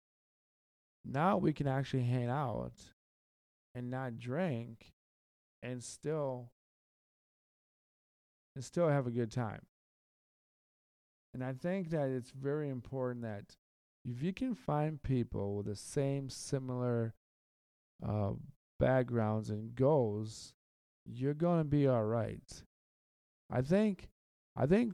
now 1.05 1.37
we 1.37 1.53
can 1.53 1.67
actually 1.67 2.03
hang 2.03 2.29
out 2.29 2.73
and 3.73 3.89
not 3.89 4.17
drink 4.17 4.93
and 5.63 5.83
still 5.83 6.51
and 8.55 8.63
still 8.63 8.89
have 8.89 9.05
a 9.05 9.11
good 9.11 9.31
time. 9.31 9.61
And 11.33 11.43
I 11.43 11.53
think 11.53 11.91
that 11.91 12.09
it's 12.09 12.31
very 12.31 12.69
important 12.69 13.21
that 13.21 13.55
if 14.03 14.23
you 14.23 14.33
can 14.33 14.55
find 14.55 15.01
people 15.01 15.55
with 15.55 15.67
the 15.67 15.75
same 15.75 16.29
similar 16.29 17.13
uh, 18.03 18.31
backgrounds 18.79 19.49
and 19.49 19.75
goals, 19.75 20.53
you're 21.07 21.33
gonna 21.33 21.63
be 21.63 21.87
all 21.87 22.03
right. 22.03 22.63
I 23.49 23.61
think, 23.61 24.09
I 24.55 24.65
think 24.65 24.93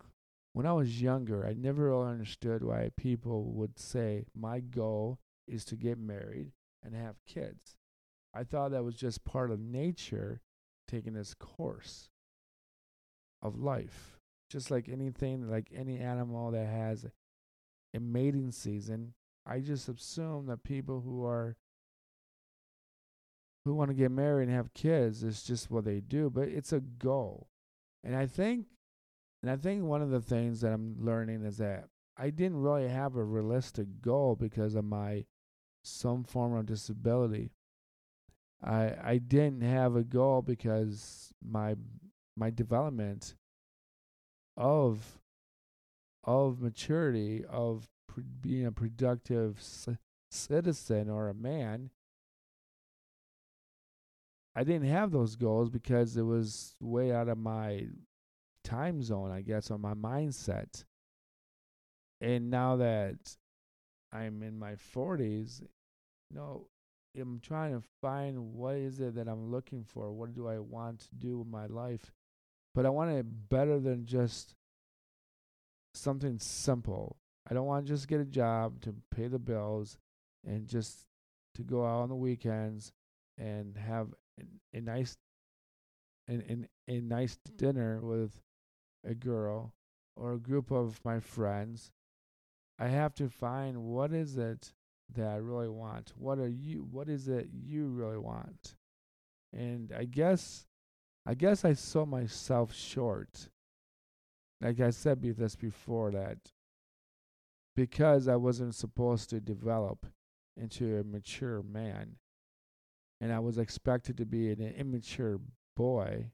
when 0.54 0.66
I 0.66 0.74
was 0.74 1.02
younger, 1.02 1.46
I 1.46 1.54
never 1.54 1.86
really 1.86 2.08
understood 2.08 2.64
why 2.64 2.92
people 2.96 3.52
would 3.54 3.80
say 3.80 4.26
my 4.36 4.60
goal 4.60 5.20
is 5.48 5.66
to 5.66 5.76
get 5.76 5.98
married 5.98 6.52
and 6.84 6.94
have 6.96 7.26
kids. 7.26 7.76
I 8.34 8.44
thought 8.44 8.72
that 8.72 8.84
was 8.84 8.96
just 8.96 9.26
part 9.26 9.52
of 9.52 9.60
nature 9.60 10.42
taking 10.88 11.16
its 11.16 11.34
course 11.34 12.10
of 13.42 13.60
life. 13.60 14.18
Just 14.50 14.70
like 14.70 14.88
anything, 14.88 15.50
like 15.50 15.72
any 15.76 16.00
animal 16.00 16.52
that 16.52 16.68
has 16.68 17.06
a 17.96 18.00
mating 18.00 18.52
season, 18.52 19.14
I 19.46 19.60
just 19.60 19.90
assume 19.90 20.46
that 20.48 20.64
people 20.64 21.02
who 21.02 21.26
are 21.26 21.56
who 23.66 23.74
want 23.74 23.90
to 23.90 23.96
get 23.96 24.12
married 24.12 24.48
and 24.48 24.56
have 24.56 24.74
kids. 24.74 25.24
It's 25.24 25.44
just 25.44 25.72
what 25.72 25.86
they 25.86 26.00
do, 26.00 26.30
but 26.30 26.48
it's 26.48 26.74
a 26.74 26.80
goal. 26.80 27.48
And 28.04 28.16
I 28.16 28.26
think 28.26 28.66
and 29.42 29.52
I 29.52 29.58
think 29.58 29.84
one 29.84 30.02
of 30.02 30.10
the 30.10 30.22
things 30.22 30.62
that 30.62 30.72
I'm 30.72 30.96
learning 31.00 31.44
is 31.44 31.58
that 31.58 31.86
I 32.18 32.30
didn't 32.30 32.62
really 32.62 32.88
have 32.88 33.16
a 33.16 33.24
realistic 33.24 34.02
goal 34.02 34.36
because 34.36 34.76
of 34.76 34.86
my 34.86 35.26
some 35.84 36.24
form 36.24 36.56
of 36.56 36.66
disability. 36.66 37.52
I 38.64 38.96
I 39.02 39.18
didn't 39.18 39.62
have 39.62 39.96
a 39.96 40.04
goal 40.04 40.42
because 40.42 41.34
my 41.44 41.76
my 42.36 42.50
development 42.50 43.36
of 44.56 45.20
of 46.24 46.62
maturity 46.62 47.44
of 47.46 47.90
being 48.42 48.66
a 48.66 48.72
productive 48.72 49.62
c- 49.62 49.98
citizen 50.32 51.10
or 51.10 51.28
a 51.28 51.34
man 51.34 51.90
I 54.56 54.64
didn't 54.64 54.88
have 54.88 55.12
those 55.12 55.36
goals 55.36 55.70
because 55.70 56.16
it 56.16 56.22
was 56.22 56.76
way 56.80 57.12
out 57.12 57.28
of 57.28 57.38
my 57.38 57.88
time 58.64 59.02
zone, 59.02 59.32
I 59.32 59.42
guess, 59.42 59.72
or 59.72 59.78
my 59.78 59.94
mindset. 59.94 60.84
And 62.22 62.50
now 62.50 62.78
that 62.78 63.18
I'm 64.12 64.44
in 64.44 64.58
my 64.58 64.76
40s, 64.96 65.62
you 66.30 66.38
know, 66.38 66.68
I'm 67.20 67.40
trying 67.42 67.74
to 67.74 67.88
find 68.02 68.54
what 68.54 68.76
is 68.76 69.00
it 69.00 69.16
that 69.16 69.28
I'm 69.28 69.52
looking 69.52 69.84
for? 69.84 70.12
What 70.12 70.34
do 70.34 70.48
I 70.48 70.60
want 70.60 71.00
to 71.02 71.16
do 71.18 71.40
with 71.40 71.48
my 71.48 71.66
life? 71.66 72.12
But 72.74 72.86
I 72.86 72.90
want 72.90 73.12
it 73.12 73.50
better 73.50 73.80
than 73.80 74.06
just 74.06 74.56
something 75.94 76.40
simple. 76.40 77.18
I 77.50 77.54
don't 77.54 77.68
want 77.68 77.86
to 77.86 77.92
just 77.92 78.08
get 78.08 78.20
a 78.20 78.26
job 78.26 78.82
to 78.82 78.96
pay 79.14 79.28
the 79.28 79.40
bills 79.40 79.98
and 80.46 80.68
just 80.68 81.06
to 81.56 81.64
go 81.64 81.86
out 81.86 82.02
on 82.02 82.10
the 82.10 82.16
weekends 82.16 82.92
and 83.38 83.78
have 83.78 84.14
a, 84.40 84.78
a 84.78 84.82
nice 84.82 85.18
and 86.28 86.68
a, 86.88 86.92
a 86.92 87.02
nice 87.02 87.38
mm. 87.38 87.58
dinner 87.58 88.00
with 88.02 88.42
a 89.06 89.14
girl 89.14 89.74
or 90.16 90.34
a 90.34 90.40
group 90.40 90.72
of 90.72 91.00
my 91.04 91.20
friends. 91.20 91.92
I 92.80 92.88
have 92.88 93.14
to 93.16 93.30
find 93.30 93.84
what 93.84 94.12
is 94.14 94.38
it 94.38 94.74
that 95.14 95.28
I 95.28 95.36
really 95.36 95.70
want. 95.70 96.14
What 96.18 96.40
are 96.40 96.48
you 96.48 96.88
what 96.90 97.10
is 97.10 97.28
it 97.28 97.50
you 97.52 97.88
really 97.88 98.18
want? 98.18 98.76
And 99.52 99.94
I 99.96 100.06
guess 100.06 100.66
I 101.26 101.36
guess 101.36 101.64
I 101.64 101.74
saw 101.74 102.06
myself 102.06 102.74
short. 102.74 103.50
Like 104.62 104.80
I 104.80 104.90
said 104.92 105.22
this 105.22 105.56
before 105.56 106.12
that 106.12 106.38
because 107.76 108.28
I 108.28 108.36
wasn't 108.36 108.76
supposed 108.76 109.30
to 109.32 109.40
develop 109.40 110.06
into 110.56 110.98
a 110.98 111.04
mature 111.04 111.62
man 111.62 112.18
and 113.24 113.32
I 113.32 113.40
was 113.40 113.58
expected 113.58 114.18
to 114.18 114.26
be 114.26 114.52
an 114.52 114.60
immature 114.62 115.40
boy, 115.78 116.26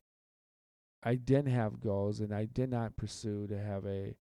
I 1.03 1.13
didn't 1.13 1.53
have 1.53 1.79
goals 1.79 2.19
and 2.19 2.33
I 2.33 2.45
did 2.45 2.71
not 2.71 2.95
pursue 2.95 3.45
to 3.45 3.59
have 3.59 3.85
a 3.85 4.15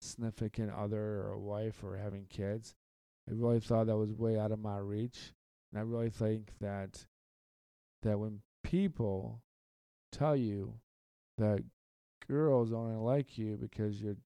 significant 0.00 0.72
other 0.72 1.00
or 1.00 1.34
a 1.34 1.38
wife 1.38 1.84
or 1.84 1.96
having 1.96 2.26
kids. 2.28 2.74
I 3.30 3.34
really 3.34 3.60
thought 3.60 3.86
that 3.86 3.96
was 3.96 4.12
way 4.12 4.36
out 4.36 4.50
of 4.50 4.58
my 4.58 4.78
reach. 4.78 5.32
And 5.70 5.78
I 5.78 5.84
really 5.84 6.10
think 6.10 6.50
that 6.60 7.06
that 8.02 8.18
when 8.18 8.40
people 8.64 9.40
tell 10.10 10.34
you 10.34 10.74
that 11.36 11.62
girls 12.26 12.72
only 12.72 12.96
like 12.96 13.38
you 13.38 13.56
because 13.56 14.02
you're 14.02 14.16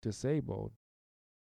disabled, 0.00 0.72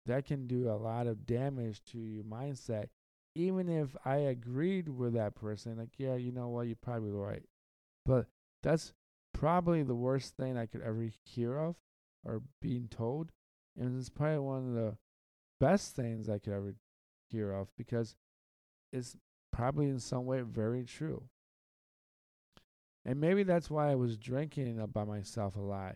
that 0.08 0.26
can 0.26 0.46
do 0.46 0.70
a 0.70 0.76
lot 0.76 1.08
of 1.08 1.26
damage 1.26 1.82
to 1.92 2.00
your 2.00 2.26
mindset 2.26 2.88
even 3.36 3.70
if 3.70 3.96
I 4.06 4.18
agreed 4.18 4.90
with 4.90 5.14
that 5.14 5.36
person, 5.36 5.78
like, 5.78 5.94
yeah, 5.98 6.16
you 6.16 6.32
know 6.32 6.50
what, 6.50 6.68
you're 6.68 6.76
probably 6.76 7.12
right. 7.12 7.44
But 8.06 8.28
that's 8.64 8.94
probably 9.34 9.84
the 9.84 9.96
worst 9.96 10.36
thing 10.36 10.58
I 10.58 10.66
could 10.66 10.82
ever 10.82 11.08
hear 11.24 11.58
of 11.58 11.76
or 12.26 12.42
being 12.62 12.88
told. 12.90 13.32
And 13.78 14.00
it's 14.00 14.10
probably 14.10 14.40
one 14.40 14.68
of 14.70 14.74
the 14.74 14.98
best 15.60 15.96
things 15.96 16.30
I 16.30 16.40
could 16.40 16.54
ever 16.54 16.76
hear 17.30 17.52
of 17.52 17.70
because 17.78 18.16
it's 18.92 19.16
probably 19.52 19.88
in 19.88 20.00
some 20.00 20.26
way 20.26 20.42
very 20.42 20.84
true. 20.84 21.24
And 23.06 23.20
maybe 23.20 23.44
that's 23.44 23.70
why 23.70 23.92
I 23.92 23.96
was 23.96 24.18
drinking 24.18 24.86
by 24.92 25.04
myself 25.04 25.56
a 25.56 25.62
lot. 25.62 25.96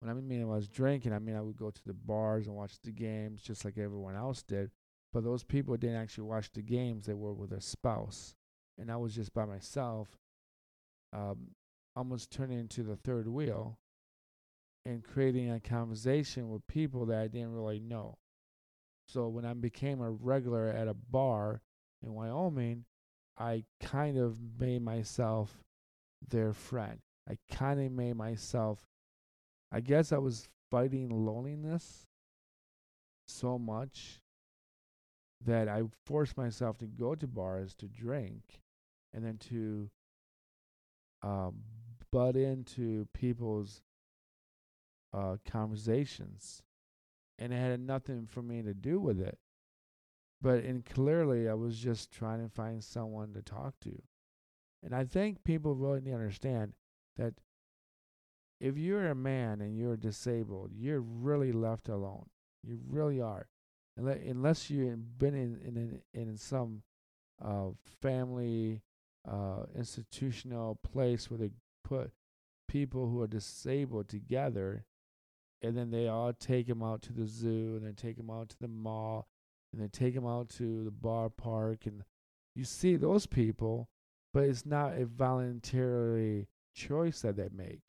When 0.00 0.10
I 0.10 0.14
mean 0.14 0.42
I 0.42 0.46
was 0.46 0.68
drinking, 0.68 1.12
I 1.12 1.18
mean 1.18 1.36
I 1.36 1.40
would 1.40 1.56
go 1.56 1.70
to 1.70 1.84
the 1.86 1.94
bars 1.94 2.46
and 2.46 2.56
watch 2.56 2.74
the 2.82 2.90
games 2.90 3.40
just 3.40 3.64
like 3.64 3.78
everyone 3.78 4.16
else 4.16 4.42
did. 4.42 4.70
But 5.12 5.24
those 5.24 5.44
people 5.44 5.76
didn't 5.76 5.96
actually 5.96 6.24
watch 6.24 6.50
the 6.52 6.62
games, 6.62 7.06
they 7.06 7.14
were 7.14 7.34
with 7.34 7.50
their 7.50 7.60
spouse. 7.60 8.34
And 8.78 8.90
I 8.90 8.96
was 8.96 9.14
just 9.14 9.34
by 9.34 9.44
myself, 9.44 10.08
um, 11.12 11.48
almost 11.94 12.30
turning 12.30 12.58
into 12.58 12.82
the 12.82 12.96
third 12.96 13.28
wheel 13.28 13.78
and 14.86 15.04
creating 15.04 15.50
a 15.50 15.60
conversation 15.60 16.48
with 16.48 16.66
people 16.66 17.06
that 17.06 17.20
I 17.20 17.28
didn't 17.28 17.52
really 17.52 17.78
know. 17.78 18.16
So 19.06 19.28
when 19.28 19.44
I 19.44 19.52
became 19.52 20.00
a 20.00 20.10
regular 20.10 20.68
at 20.68 20.88
a 20.88 20.94
bar 20.94 21.60
in 22.02 22.14
Wyoming, 22.14 22.86
I 23.38 23.64
kind 23.80 24.16
of 24.16 24.38
made 24.58 24.82
myself 24.82 25.62
their 26.26 26.52
friend. 26.52 26.98
I 27.28 27.36
kind 27.50 27.80
of 27.80 27.92
made 27.92 28.16
myself, 28.16 28.80
I 29.70 29.80
guess 29.80 30.12
I 30.12 30.18
was 30.18 30.48
fighting 30.70 31.10
loneliness 31.10 32.06
so 33.28 33.58
much 33.58 34.21
that 35.46 35.68
I 35.68 35.82
forced 36.06 36.36
myself 36.36 36.78
to 36.78 36.86
go 36.86 37.14
to 37.14 37.26
bars 37.26 37.74
to 37.74 37.86
drink 37.86 38.60
and 39.12 39.24
then 39.24 39.38
to 39.50 39.90
um, 41.22 41.62
butt 42.10 42.36
into 42.36 43.06
people's 43.12 43.82
uh, 45.12 45.36
conversations. 45.48 46.62
And 47.38 47.52
it 47.52 47.56
had 47.56 47.80
nothing 47.80 48.26
for 48.26 48.42
me 48.42 48.62
to 48.62 48.74
do 48.74 49.00
with 49.00 49.20
it. 49.20 49.38
But 50.40 50.64
and 50.64 50.84
clearly, 50.84 51.48
I 51.48 51.54
was 51.54 51.78
just 51.78 52.10
trying 52.10 52.42
to 52.42 52.48
find 52.48 52.82
someone 52.82 53.32
to 53.34 53.42
talk 53.42 53.74
to. 53.80 54.02
And 54.82 54.94
I 54.94 55.04
think 55.04 55.44
people 55.44 55.74
really 55.74 56.00
need 56.00 56.10
to 56.10 56.16
understand 56.16 56.72
that 57.16 57.34
if 58.60 58.76
you're 58.76 59.08
a 59.08 59.14
man 59.14 59.60
and 59.60 59.76
you're 59.76 59.96
disabled, 59.96 60.70
you're 60.74 61.00
really 61.00 61.52
left 61.52 61.88
alone. 61.88 62.26
You 62.64 62.80
really 62.88 63.20
are 63.20 63.48
unless 63.96 64.70
you've 64.70 65.18
been 65.18 65.34
in 65.34 66.00
in 66.14 66.20
in 66.20 66.36
some 66.36 66.82
uh, 67.44 67.68
family 68.00 68.82
uh, 69.28 69.64
institutional 69.76 70.76
place 70.76 71.30
where 71.30 71.38
they 71.38 71.50
put 71.84 72.12
people 72.68 73.08
who 73.08 73.20
are 73.20 73.26
disabled 73.26 74.08
together, 74.08 74.84
and 75.60 75.76
then 75.76 75.90
they 75.90 76.08
all 76.08 76.32
take 76.32 76.66
them 76.66 76.82
out 76.82 77.02
to 77.02 77.12
the 77.12 77.26
zoo, 77.26 77.76
and 77.76 77.84
then 77.84 77.94
take 77.94 78.16
them 78.16 78.30
out 78.30 78.48
to 78.48 78.58
the 78.60 78.68
mall, 78.68 79.28
and 79.72 79.80
then 79.80 79.90
take 79.90 80.14
them 80.14 80.26
out 80.26 80.48
to 80.48 80.84
the 80.84 80.90
bar 80.90 81.28
park, 81.28 81.86
and 81.86 82.02
you 82.54 82.64
see 82.64 82.96
those 82.96 83.26
people, 83.26 83.88
but 84.32 84.44
it's 84.44 84.66
not 84.66 84.96
a 84.96 85.06
voluntary 85.06 86.48
choice 86.74 87.20
that 87.22 87.36
they 87.36 87.48
make. 87.54 87.80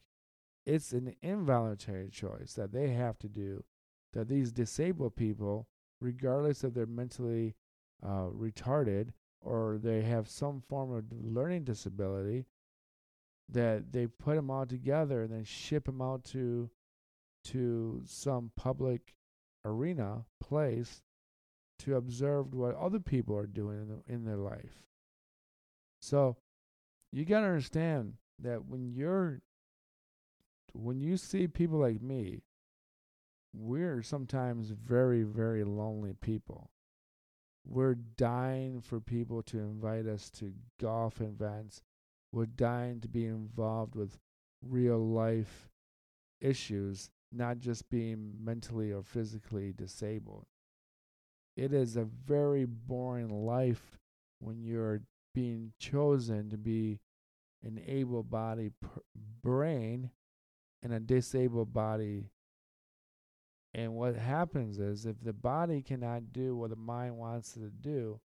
It's 0.66 0.94
an 0.94 1.16
involuntary 1.22 2.10
choice 2.10 2.54
that 2.54 2.72
they 2.72 2.90
have 2.90 3.20
to 3.20 3.28
do. 3.28 3.64
That 4.14 4.30
these 4.30 4.52
disabled 4.52 5.16
people 5.16 5.68
regardless 6.04 6.64
if 6.64 6.74
they're 6.74 6.86
mentally 6.86 7.56
uh, 8.06 8.28
retarded 8.28 9.10
or 9.42 9.80
they 9.82 10.02
have 10.02 10.28
some 10.28 10.62
form 10.68 10.92
of 10.92 11.06
learning 11.12 11.64
disability, 11.64 12.46
that 13.50 13.92
they 13.92 14.08
put 14.08 14.36
them 14.36 14.52
all 14.52 14.66
together 14.66 15.22
and 15.22 15.32
then 15.32 15.44
ship 15.44 15.86
them 15.86 16.02
out 16.02 16.24
to 16.24 16.70
to 17.44 18.02
some 18.06 18.52
public 18.56 19.14
arena 19.66 20.24
place 20.40 21.02
to 21.78 21.96
observe 21.96 22.54
what 22.54 22.76
other 22.76 23.00
people 23.00 23.38
are 23.38 23.46
doing 23.46 23.82
in, 23.82 23.90
the, 23.90 24.14
in 24.14 24.24
their 24.24 24.38
life. 24.38 24.86
So 26.00 26.38
you 27.12 27.26
got 27.26 27.42
to 27.42 27.48
understand 27.48 28.14
that 28.40 28.66
when 28.66 28.94
you're 28.94 29.42
when 30.74 31.02
you 31.02 31.18
see 31.18 31.48
people 31.48 31.80
like 31.80 32.02
me 32.02 32.42
we're 33.54 34.02
sometimes 34.02 34.70
very, 34.70 35.24
very 35.24 35.64
lonely 35.64 36.14
people. 36.14 36.72
We're 37.66 37.96
dying 37.96 38.82
for 38.82 39.00
people 39.00 39.42
to 39.44 39.60
invite 39.60 40.08
us 40.08 40.30
to 40.32 40.54
golf 40.82 41.22
events. 41.22 41.82
We're 42.32 42.48
dying 42.48 43.00
to 43.02 43.08
be 43.08 43.26
involved 43.26 43.96
with 43.96 44.18
real 44.62 45.00
life 45.00 45.70
issues, 46.42 47.10
not 47.32 47.60
just 47.60 47.90
being 47.90 48.34
mentally 48.44 48.92
or 48.92 49.04
physically 49.04 49.72
disabled. 49.72 50.46
It 51.56 51.74
is 51.74 51.96
a 51.96 52.04
very 52.04 52.66
boring 52.66 53.30
life 53.30 54.00
when 54.40 54.64
you're 54.64 55.02
being 55.34 55.74
chosen 55.80 56.50
to 56.50 56.58
be 56.58 57.00
an 57.64 57.80
able 57.86 58.24
bodied 58.24 58.74
brain 59.42 60.10
and 60.82 60.92
a 60.92 61.00
disabled 61.00 61.72
body 61.72 62.26
and 63.74 63.94
what 63.96 64.16
happens 64.16 64.80
is 64.80 65.06
if 65.06 65.20
the 65.22 65.34
body 65.34 65.82
cannot 65.82 66.32
do 66.32 66.56
what 66.56 66.70
the 66.70 66.76
mind 66.76 67.18
wants 67.18 67.54
to 67.54 67.70
do, 67.70 68.20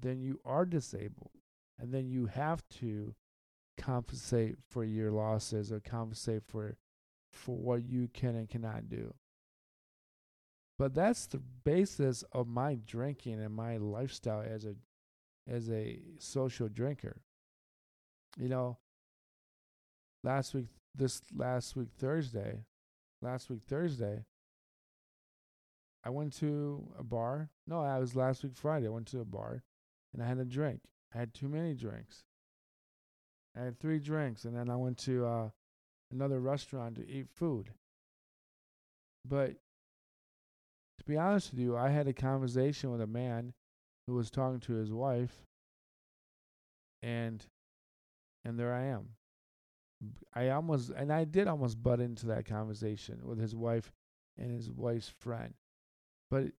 then 0.00 0.20
you 0.20 0.40
are 0.44 0.66
disabled. 0.66 1.30
and 1.78 1.92
then 1.92 2.08
you 2.08 2.26
have 2.26 2.62
to 2.68 3.14
compensate 3.76 4.56
for 4.70 4.84
your 4.84 5.10
losses 5.10 5.72
or 5.72 5.80
compensate 5.80 6.42
for 6.46 6.76
for 7.32 7.56
what 7.56 7.82
you 7.82 8.08
can 8.08 8.36
and 8.36 8.48
cannot 8.48 8.88
do. 8.88 9.12
But 10.78 10.94
that's 10.94 11.26
the 11.26 11.38
basis 11.38 12.22
of 12.32 12.46
my 12.46 12.76
drinking 12.76 13.40
and 13.40 13.54
my 13.54 13.76
lifestyle 13.76 14.42
as 14.42 14.64
a 14.64 14.76
as 15.48 15.70
a 15.70 16.00
social 16.18 16.68
drinker. 16.68 17.22
You 18.36 18.48
know, 18.48 18.78
last 20.22 20.54
week 20.54 20.66
this 20.94 21.22
last 21.34 21.76
week 21.76 21.88
Thursday, 21.98 22.64
last 23.22 23.50
week 23.50 23.62
Thursday, 23.66 24.24
I 26.04 26.10
went 26.10 26.34
to 26.34 26.86
a 26.98 27.02
bar. 27.02 27.48
No, 27.66 27.80
I 27.80 27.98
was 27.98 28.14
last 28.14 28.44
week 28.44 28.54
Friday. 28.54 28.86
I 28.86 28.90
went 28.90 29.06
to 29.08 29.20
a 29.20 29.24
bar 29.24 29.62
and 30.12 30.22
I 30.22 30.26
had 30.26 30.38
a 30.38 30.44
drink. 30.44 30.80
I 31.14 31.18
had 31.18 31.32
too 31.32 31.48
many 31.48 31.74
drinks. 31.74 32.24
I 33.56 33.64
had 33.64 33.78
three 33.78 33.98
drinks 33.98 34.44
and 34.44 34.54
then 34.54 34.68
I 34.68 34.76
went 34.76 34.98
to 34.98 35.24
uh, 35.24 35.48
another 36.12 36.40
restaurant 36.40 36.96
to 36.96 37.08
eat 37.08 37.28
food. 37.34 37.70
But 39.26 39.52
to 40.98 41.04
be 41.06 41.16
honest 41.16 41.52
with 41.52 41.60
you, 41.60 41.76
I 41.76 41.88
had 41.88 42.06
a 42.06 42.12
conversation 42.12 42.90
with 42.90 43.00
a 43.00 43.06
man 43.06 43.54
who 44.06 44.14
was 44.14 44.30
talking 44.30 44.60
to 44.60 44.74
his 44.74 44.92
wife 44.92 45.46
and 47.02 47.44
and 48.44 48.58
there 48.58 48.74
I 48.74 48.84
am. 48.84 49.08
I 50.34 50.50
almost 50.50 50.90
and 50.90 51.10
I 51.10 51.24
did 51.24 51.48
almost 51.48 51.82
butt 51.82 52.00
into 52.00 52.26
that 52.26 52.44
conversation 52.44 53.20
with 53.24 53.38
his 53.38 53.56
wife 53.56 53.90
and 54.36 54.50
his 54.50 54.70
wife's 54.70 55.08
friend. 55.08 55.54
But 56.30 56.52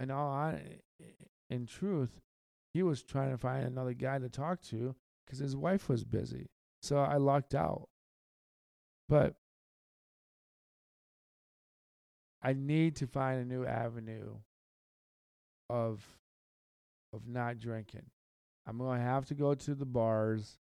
in 0.00 0.10
all 0.10 0.54
in 1.50 1.66
truth, 1.66 2.20
he 2.74 2.82
was 2.82 3.02
trying 3.02 3.30
to 3.30 3.38
find 3.38 3.64
another 3.64 3.94
guy 3.94 4.18
to 4.18 4.28
talk 4.28 4.60
to 4.62 4.94
because 5.26 5.38
his 5.38 5.56
wife 5.56 5.88
was 5.88 6.04
busy. 6.04 6.46
So 6.82 6.98
I 6.98 7.16
lucked 7.16 7.54
out. 7.54 7.88
But 9.08 9.34
I 12.42 12.52
need 12.52 12.96
to 12.96 13.06
find 13.06 13.40
a 13.40 13.44
new 13.44 13.64
avenue 13.64 14.36
of 15.68 16.06
of 17.12 17.26
not 17.26 17.58
drinking. 17.58 18.04
I'm 18.66 18.78
going 18.78 18.98
to 18.98 19.04
have 19.04 19.24
to 19.26 19.34
go 19.34 19.54
to 19.54 19.74
the 19.74 19.86
bars. 19.86 20.58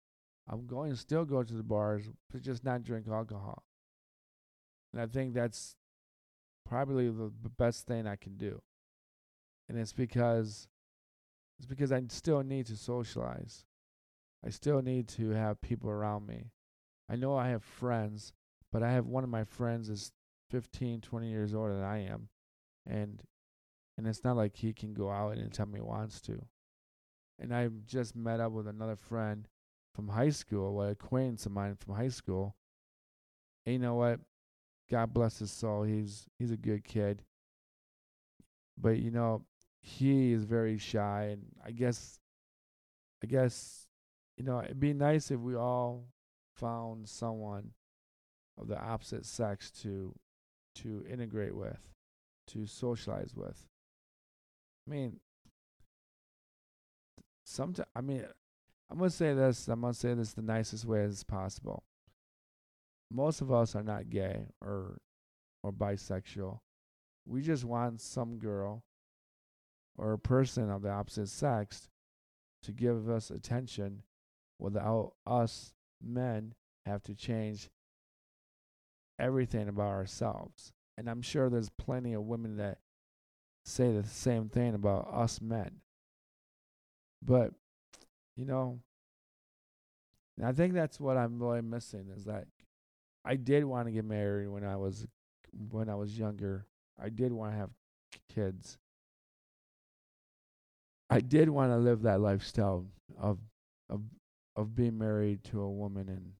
I'm 0.50 0.66
going 0.66 0.92
to 0.92 0.98
still 0.98 1.26
go 1.26 1.44
to 1.44 1.54
the 1.54 1.64
bars, 1.64 2.10
but 2.32 2.42
just 2.42 2.64
not 2.64 2.84
drink 2.84 3.06
alcohol. 3.08 3.64
And 4.94 5.02
I 5.02 5.06
think 5.08 5.34
that's 5.34 5.76
probably 6.68 7.10
the 7.10 7.50
best 7.58 7.88
thing 7.88 8.08
I 8.08 8.16
can 8.16 8.38
do. 8.38 8.62
And 9.70 9.78
it's 9.78 9.94
because 9.94 10.68
it's 11.58 11.66
because 11.66 11.92
I 11.92 12.02
still 12.10 12.44
need 12.44 12.68
to 12.68 12.76
socialize. 12.76 13.66
I 14.46 14.50
still 14.50 14.82
need 14.82 15.08
to 15.10 15.32
have 15.32 15.62
people 15.62 15.90
around 15.90 16.28
me. 16.28 16.52
I 17.10 17.16
know 17.16 17.36
I 17.36 17.50
have 17.50 17.64
friends, 17.64 18.34
but 18.72 18.84
I 18.84 18.92
have 18.92 19.06
one 19.06 19.24
of 19.24 19.30
my 19.30 19.44
friends 19.44 19.90
is 19.90 20.12
15, 20.52 21.02
20 21.02 21.30
years 21.30 21.54
older 21.54 21.74
than 21.74 21.84
I 21.84 22.06
am. 22.06 22.30
And 22.86 23.22
and 23.98 24.06
it's 24.06 24.24
not 24.24 24.38
like 24.38 24.56
he 24.56 24.74
can 24.74 24.94
go 24.94 25.10
out 25.10 25.38
anytime 25.38 25.74
he 25.74 25.82
wants 25.82 26.22
to. 26.22 26.46
And 27.40 27.54
I 27.54 27.68
just 27.86 28.16
met 28.16 28.40
up 28.40 28.52
with 28.52 28.68
another 28.68 28.96
friend 28.96 29.48
from 29.94 30.10
high 30.10 30.30
school, 30.30 30.80
an 30.82 30.92
acquaintance 30.92 31.48
of 31.48 31.52
mine 31.52 31.76
from 31.76 31.96
high 31.96 32.10
school. 32.10 32.56
And 33.66 33.74
you 33.74 33.80
know 33.80 33.96
what? 33.96 34.20
God 34.90 35.14
bless 35.14 35.40
his 35.40 35.52
soul. 35.52 35.84
He's 35.84 36.28
he's 36.40 36.52
a 36.52 36.58
good 36.58 36.84
kid. 36.84 37.24
But 38.78 39.00
you 39.00 39.12
know, 39.12 39.44
he 39.82 40.32
is 40.32 40.44
very 40.44 40.78
shy 40.78 41.30
and 41.32 41.46
I 41.66 41.72
guess 41.72 42.20
I 43.24 43.28
guess 43.28 43.88
you 44.38 44.44
know, 44.44 44.60
it'd 44.60 44.80
be 44.80 44.94
nice 44.94 45.32
if 45.32 45.40
we 45.40 45.56
all 45.56 46.06
found 46.56 47.08
someone 47.10 47.72
of 48.60 48.68
the 48.68 48.80
opposite 48.80 49.26
sex 49.26 49.72
to 49.72 50.14
to 50.76 51.04
integrate 51.10 51.56
with, 51.56 51.90
to 52.48 52.68
socialize 52.68 53.34
with. 53.36 53.66
I 54.88 54.92
mean, 54.92 55.20
sometimes 57.44 57.88
I 57.96 58.02
mean, 58.02 58.26
I'm 58.90 58.98
gonna 59.00 59.10
say 59.10 59.34
this. 59.34 59.68
I'm 59.68 59.82
gonna 59.82 59.94
say 59.94 60.14
this 60.14 60.34
the 60.34 60.42
nicest 60.42 60.86
way 60.86 61.04
as 61.04 61.24
possible. 61.24 61.84
Most 63.12 63.42
of 63.42 63.52
us 63.52 63.76
are 63.76 63.84
not 63.84 64.10
gay 64.10 64.46
or 64.62 65.00
or 65.64 65.72
bisexual. 65.72 66.60
We 67.26 67.42
just 67.42 67.66
want 67.66 68.00
some 68.00 68.38
girl 68.38 68.84
or 69.98 70.14
a 70.14 70.20
person 70.20 70.70
of 70.70 70.82
the 70.82 70.90
opposite 70.90 71.30
sex 71.30 71.90
to 72.64 72.72
give 72.72 73.10
us 73.10 73.32
attention 73.32 74.04
without 74.60 75.14
us 75.26 75.74
men 76.02 76.54
have 76.86 77.04
to 77.04 77.16
change 77.16 77.70
everything 79.20 79.68
about 79.68 79.90
ourselves. 79.90 80.72
And 80.98 81.10
I'm 81.10 81.22
sure 81.22 81.50
there's 81.50 81.70
plenty 81.70 82.14
of 82.14 82.24
women 82.24 82.58
that 82.58 82.80
say 83.66 83.92
the 83.92 84.08
same 84.08 84.50
thing 84.50 84.74
about 84.74 85.10
us 85.14 85.42
men. 85.42 85.82
But, 87.22 87.52
you 88.36 88.46
know, 88.46 88.80
I 90.44 90.52
think 90.52 90.74
that's 90.74 91.00
what 91.00 91.18
I'm 91.18 91.40
really 91.40 91.62
missing 91.62 92.10
is 92.16 92.26
that 92.26 92.48
I 93.28 93.36
did 93.36 93.66
want 93.66 93.88
to 93.88 93.92
get 93.92 94.06
married 94.06 94.48
when 94.48 94.64
I 94.64 94.78
was 94.78 95.06
when 95.70 95.90
I 95.90 95.96
was 95.96 96.18
younger. 96.18 96.66
I 96.98 97.10
did 97.10 97.34
want 97.34 97.52
to 97.52 97.58
have 97.58 97.72
kids. 98.34 98.78
I 101.10 101.20
did 101.20 101.50
want 101.50 101.72
to 101.72 101.78
live 101.78 102.04
that 102.04 102.22
lifestyle 102.22 102.86
of 103.20 103.40
of 103.90 104.02
of 104.56 104.76
being 104.76 104.98
married 104.98 105.44
to 105.46 105.60
a 105.60 105.70
woman 105.70 106.08
and 106.08 106.32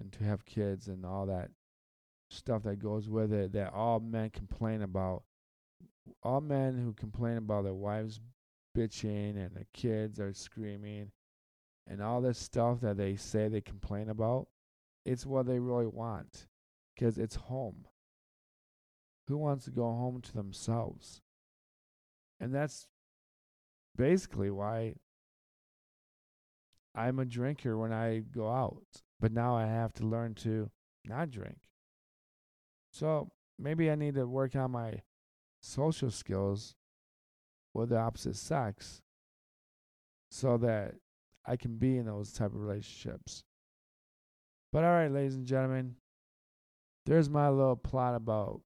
and 0.00 0.12
to 0.14 0.24
have 0.24 0.44
kids 0.44 0.88
and 0.88 1.06
all 1.06 1.26
that 1.26 1.50
stuff 2.30 2.64
that 2.64 2.80
goes 2.80 3.08
with 3.08 3.32
it 3.32 3.52
that 3.52 3.72
all 3.72 4.00
men 4.00 4.30
complain 4.30 4.82
about. 4.82 5.22
All 6.24 6.40
men 6.40 6.78
who 6.78 6.94
complain 6.94 7.36
about 7.36 7.62
their 7.62 7.74
wives 7.74 8.20
bitching 8.76 9.36
and 9.36 9.54
the 9.54 9.66
kids 9.72 10.18
are 10.18 10.32
screaming 10.32 11.12
and 11.86 12.02
all 12.02 12.20
this 12.20 12.38
stuff 12.38 12.80
that 12.80 12.96
they 12.96 13.14
say 13.14 13.46
they 13.46 13.60
complain 13.60 14.08
about, 14.08 14.48
it's 15.04 15.26
what 15.26 15.46
they 15.46 15.58
really 15.58 15.86
want 15.86 16.46
because 16.94 17.18
it's 17.18 17.36
home. 17.36 17.86
Who 19.28 19.36
wants 19.36 19.64
to 19.64 19.70
go 19.70 19.84
home 19.84 20.20
to 20.22 20.32
themselves? 20.32 21.22
And 22.40 22.54
that's 22.54 22.88
basically 23.96 24.50
why 24.50 24.94
I'm 26.94 27.18
a 27.18 27.24
drinker 27.24 27.76
when 27.76 27.92
I 27.92 28.20
go 28.20 28.50
out, 28.50 29.02
but 29.20 29.32
now 29.32 29.56
I 29.56 29.66
have 29.66 29.92
to 29.94 30.06
learn 30.06 30.34
to 30.36 30.70
not 31.04 31.30
drink. 31.30 31.58
So 32.90 33.30
maybe 33.58 33.90
I 33.90 33.94
need 33.94 34.14
to 34.14 34.26
work 34.26 34.54
on 34.54 34.70
my 34.72 35.02
social 35.60 36.10
skills 36.10 36.74
with 37.72 37.88
the 37.88 37.98
opposite 37.98 38.36
sex 38.36 39.02
so 40.30 40.56
that 40.58 40.94
I 41.46 41.56
can 41.56 41.76
be 41.76 41.96
in 41.96 42.06
those 42.06 42.32
type 42.32 42.52
of 42.52 42.60
relationships. 42.60 43.42
But 44.74 44.82
all 44.82 44.90
right, 44.90 45.12
ladies 45.12 45.36
and 45.36 45.46
gentlemen, 45.46 45.94
there's 47.06 47.30
my 47.30 47.48
little 47.48 47.76
plot 47.76 48.16
about 48.16 48.60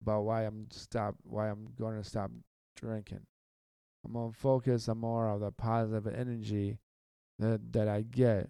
about 0.00 0.22
why 0.22 0.44
I'm 0.44 0.68
stop 0.70 1.14
why 1.24 1.50
I'm 1.50 1.68
going 1.78 2.02
to 2.02 2.08
stop 2.08 2.30
drinking. 2.74 3.20
I'm 4.02 4.14
gonna 4.14 4.32
focus 4.32 4.88
on 4.88 4.96
more 4.96 5.28
of 5.28 5.40
the 5.40 5.50
positive 5.50 6.06
energy 6.06 6.78
that 7.38 7.70
that 7.74 7.86
I 7.86 8.00
get. 8.00 8.48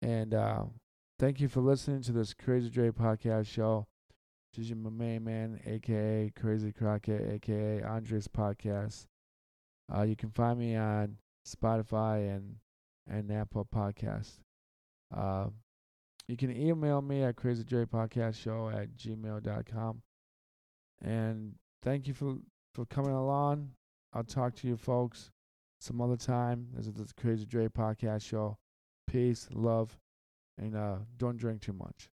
And 0.00 0.32
uh, 0.32 0.64
thank 1.18 1.42
you 1.42 1.48
for 1.48 1.60
listening 1.60 2.00
to 2.04 2.12
this 2.12 2.32
Crazy 2.32 2.70
Dre 2.70 2.88
podcast 2.88 3.48
show. 3.48 3.86
This 4.54 4.64
is 4.64 4.70
your 4.70 4.78
main 4.78 5.24
man, 5.24 5.60
aka 5.66 6.32
Crazy 6.40 6.72
Crockett, 6.72 7.34
aka 7.34 7.82
Andres 7.82 8.28
Podcast. 8.28 9.04
Uh, 9.94 10.04
you 10.04 10.16
can 10.16 10.30
find 10.30 10.58
me 10.58 10.74
on 10.74 11.18
Spotify 11.46 12.34
and 12.34 12.56
and 13.08 13.30
Apple 13.30 13.66
Podcast. 13.72 14.38
Uh, 15.14 15.46
you 16.26 16.36
can 16.36 16.50
email 16.50 17.02
me 17.02 17.22
at 17.22 17.36
crazydrepodcastshow 17.36 18.74
at 18.74 18.96
gmail.com. 18.96 20.02
And 21.02 21.54
thank 21.82 22.08
you 22.08 22.14
for, 22.14 22.36
for 22.72 22.86
coming 22.86 23.12
along. 23.12 23.70
I'll 24.12 24.24
talk 24.24 24.54
to 24.56 24.68
you 24.68 24.76
folks 24.76 25.30
some 25.80 26.00
other 26.00 26.16
time. 26.16 26.68
This 26.72 26.86
is 26.86 26.94
the 26.94 27.06
Crazy 27.20 27.44
Dre 27.44 27.68
Podcast 27.68 28.22
Show. 28.24 28.56
Peace, 29.06 29.48
love, 29.52 29.98
and 30.56 30.74
uh, 30.74 30.96
don't 31.18 31.36
drink 31.36 31.60
too 31.60 31.74
much. 31.74 32.08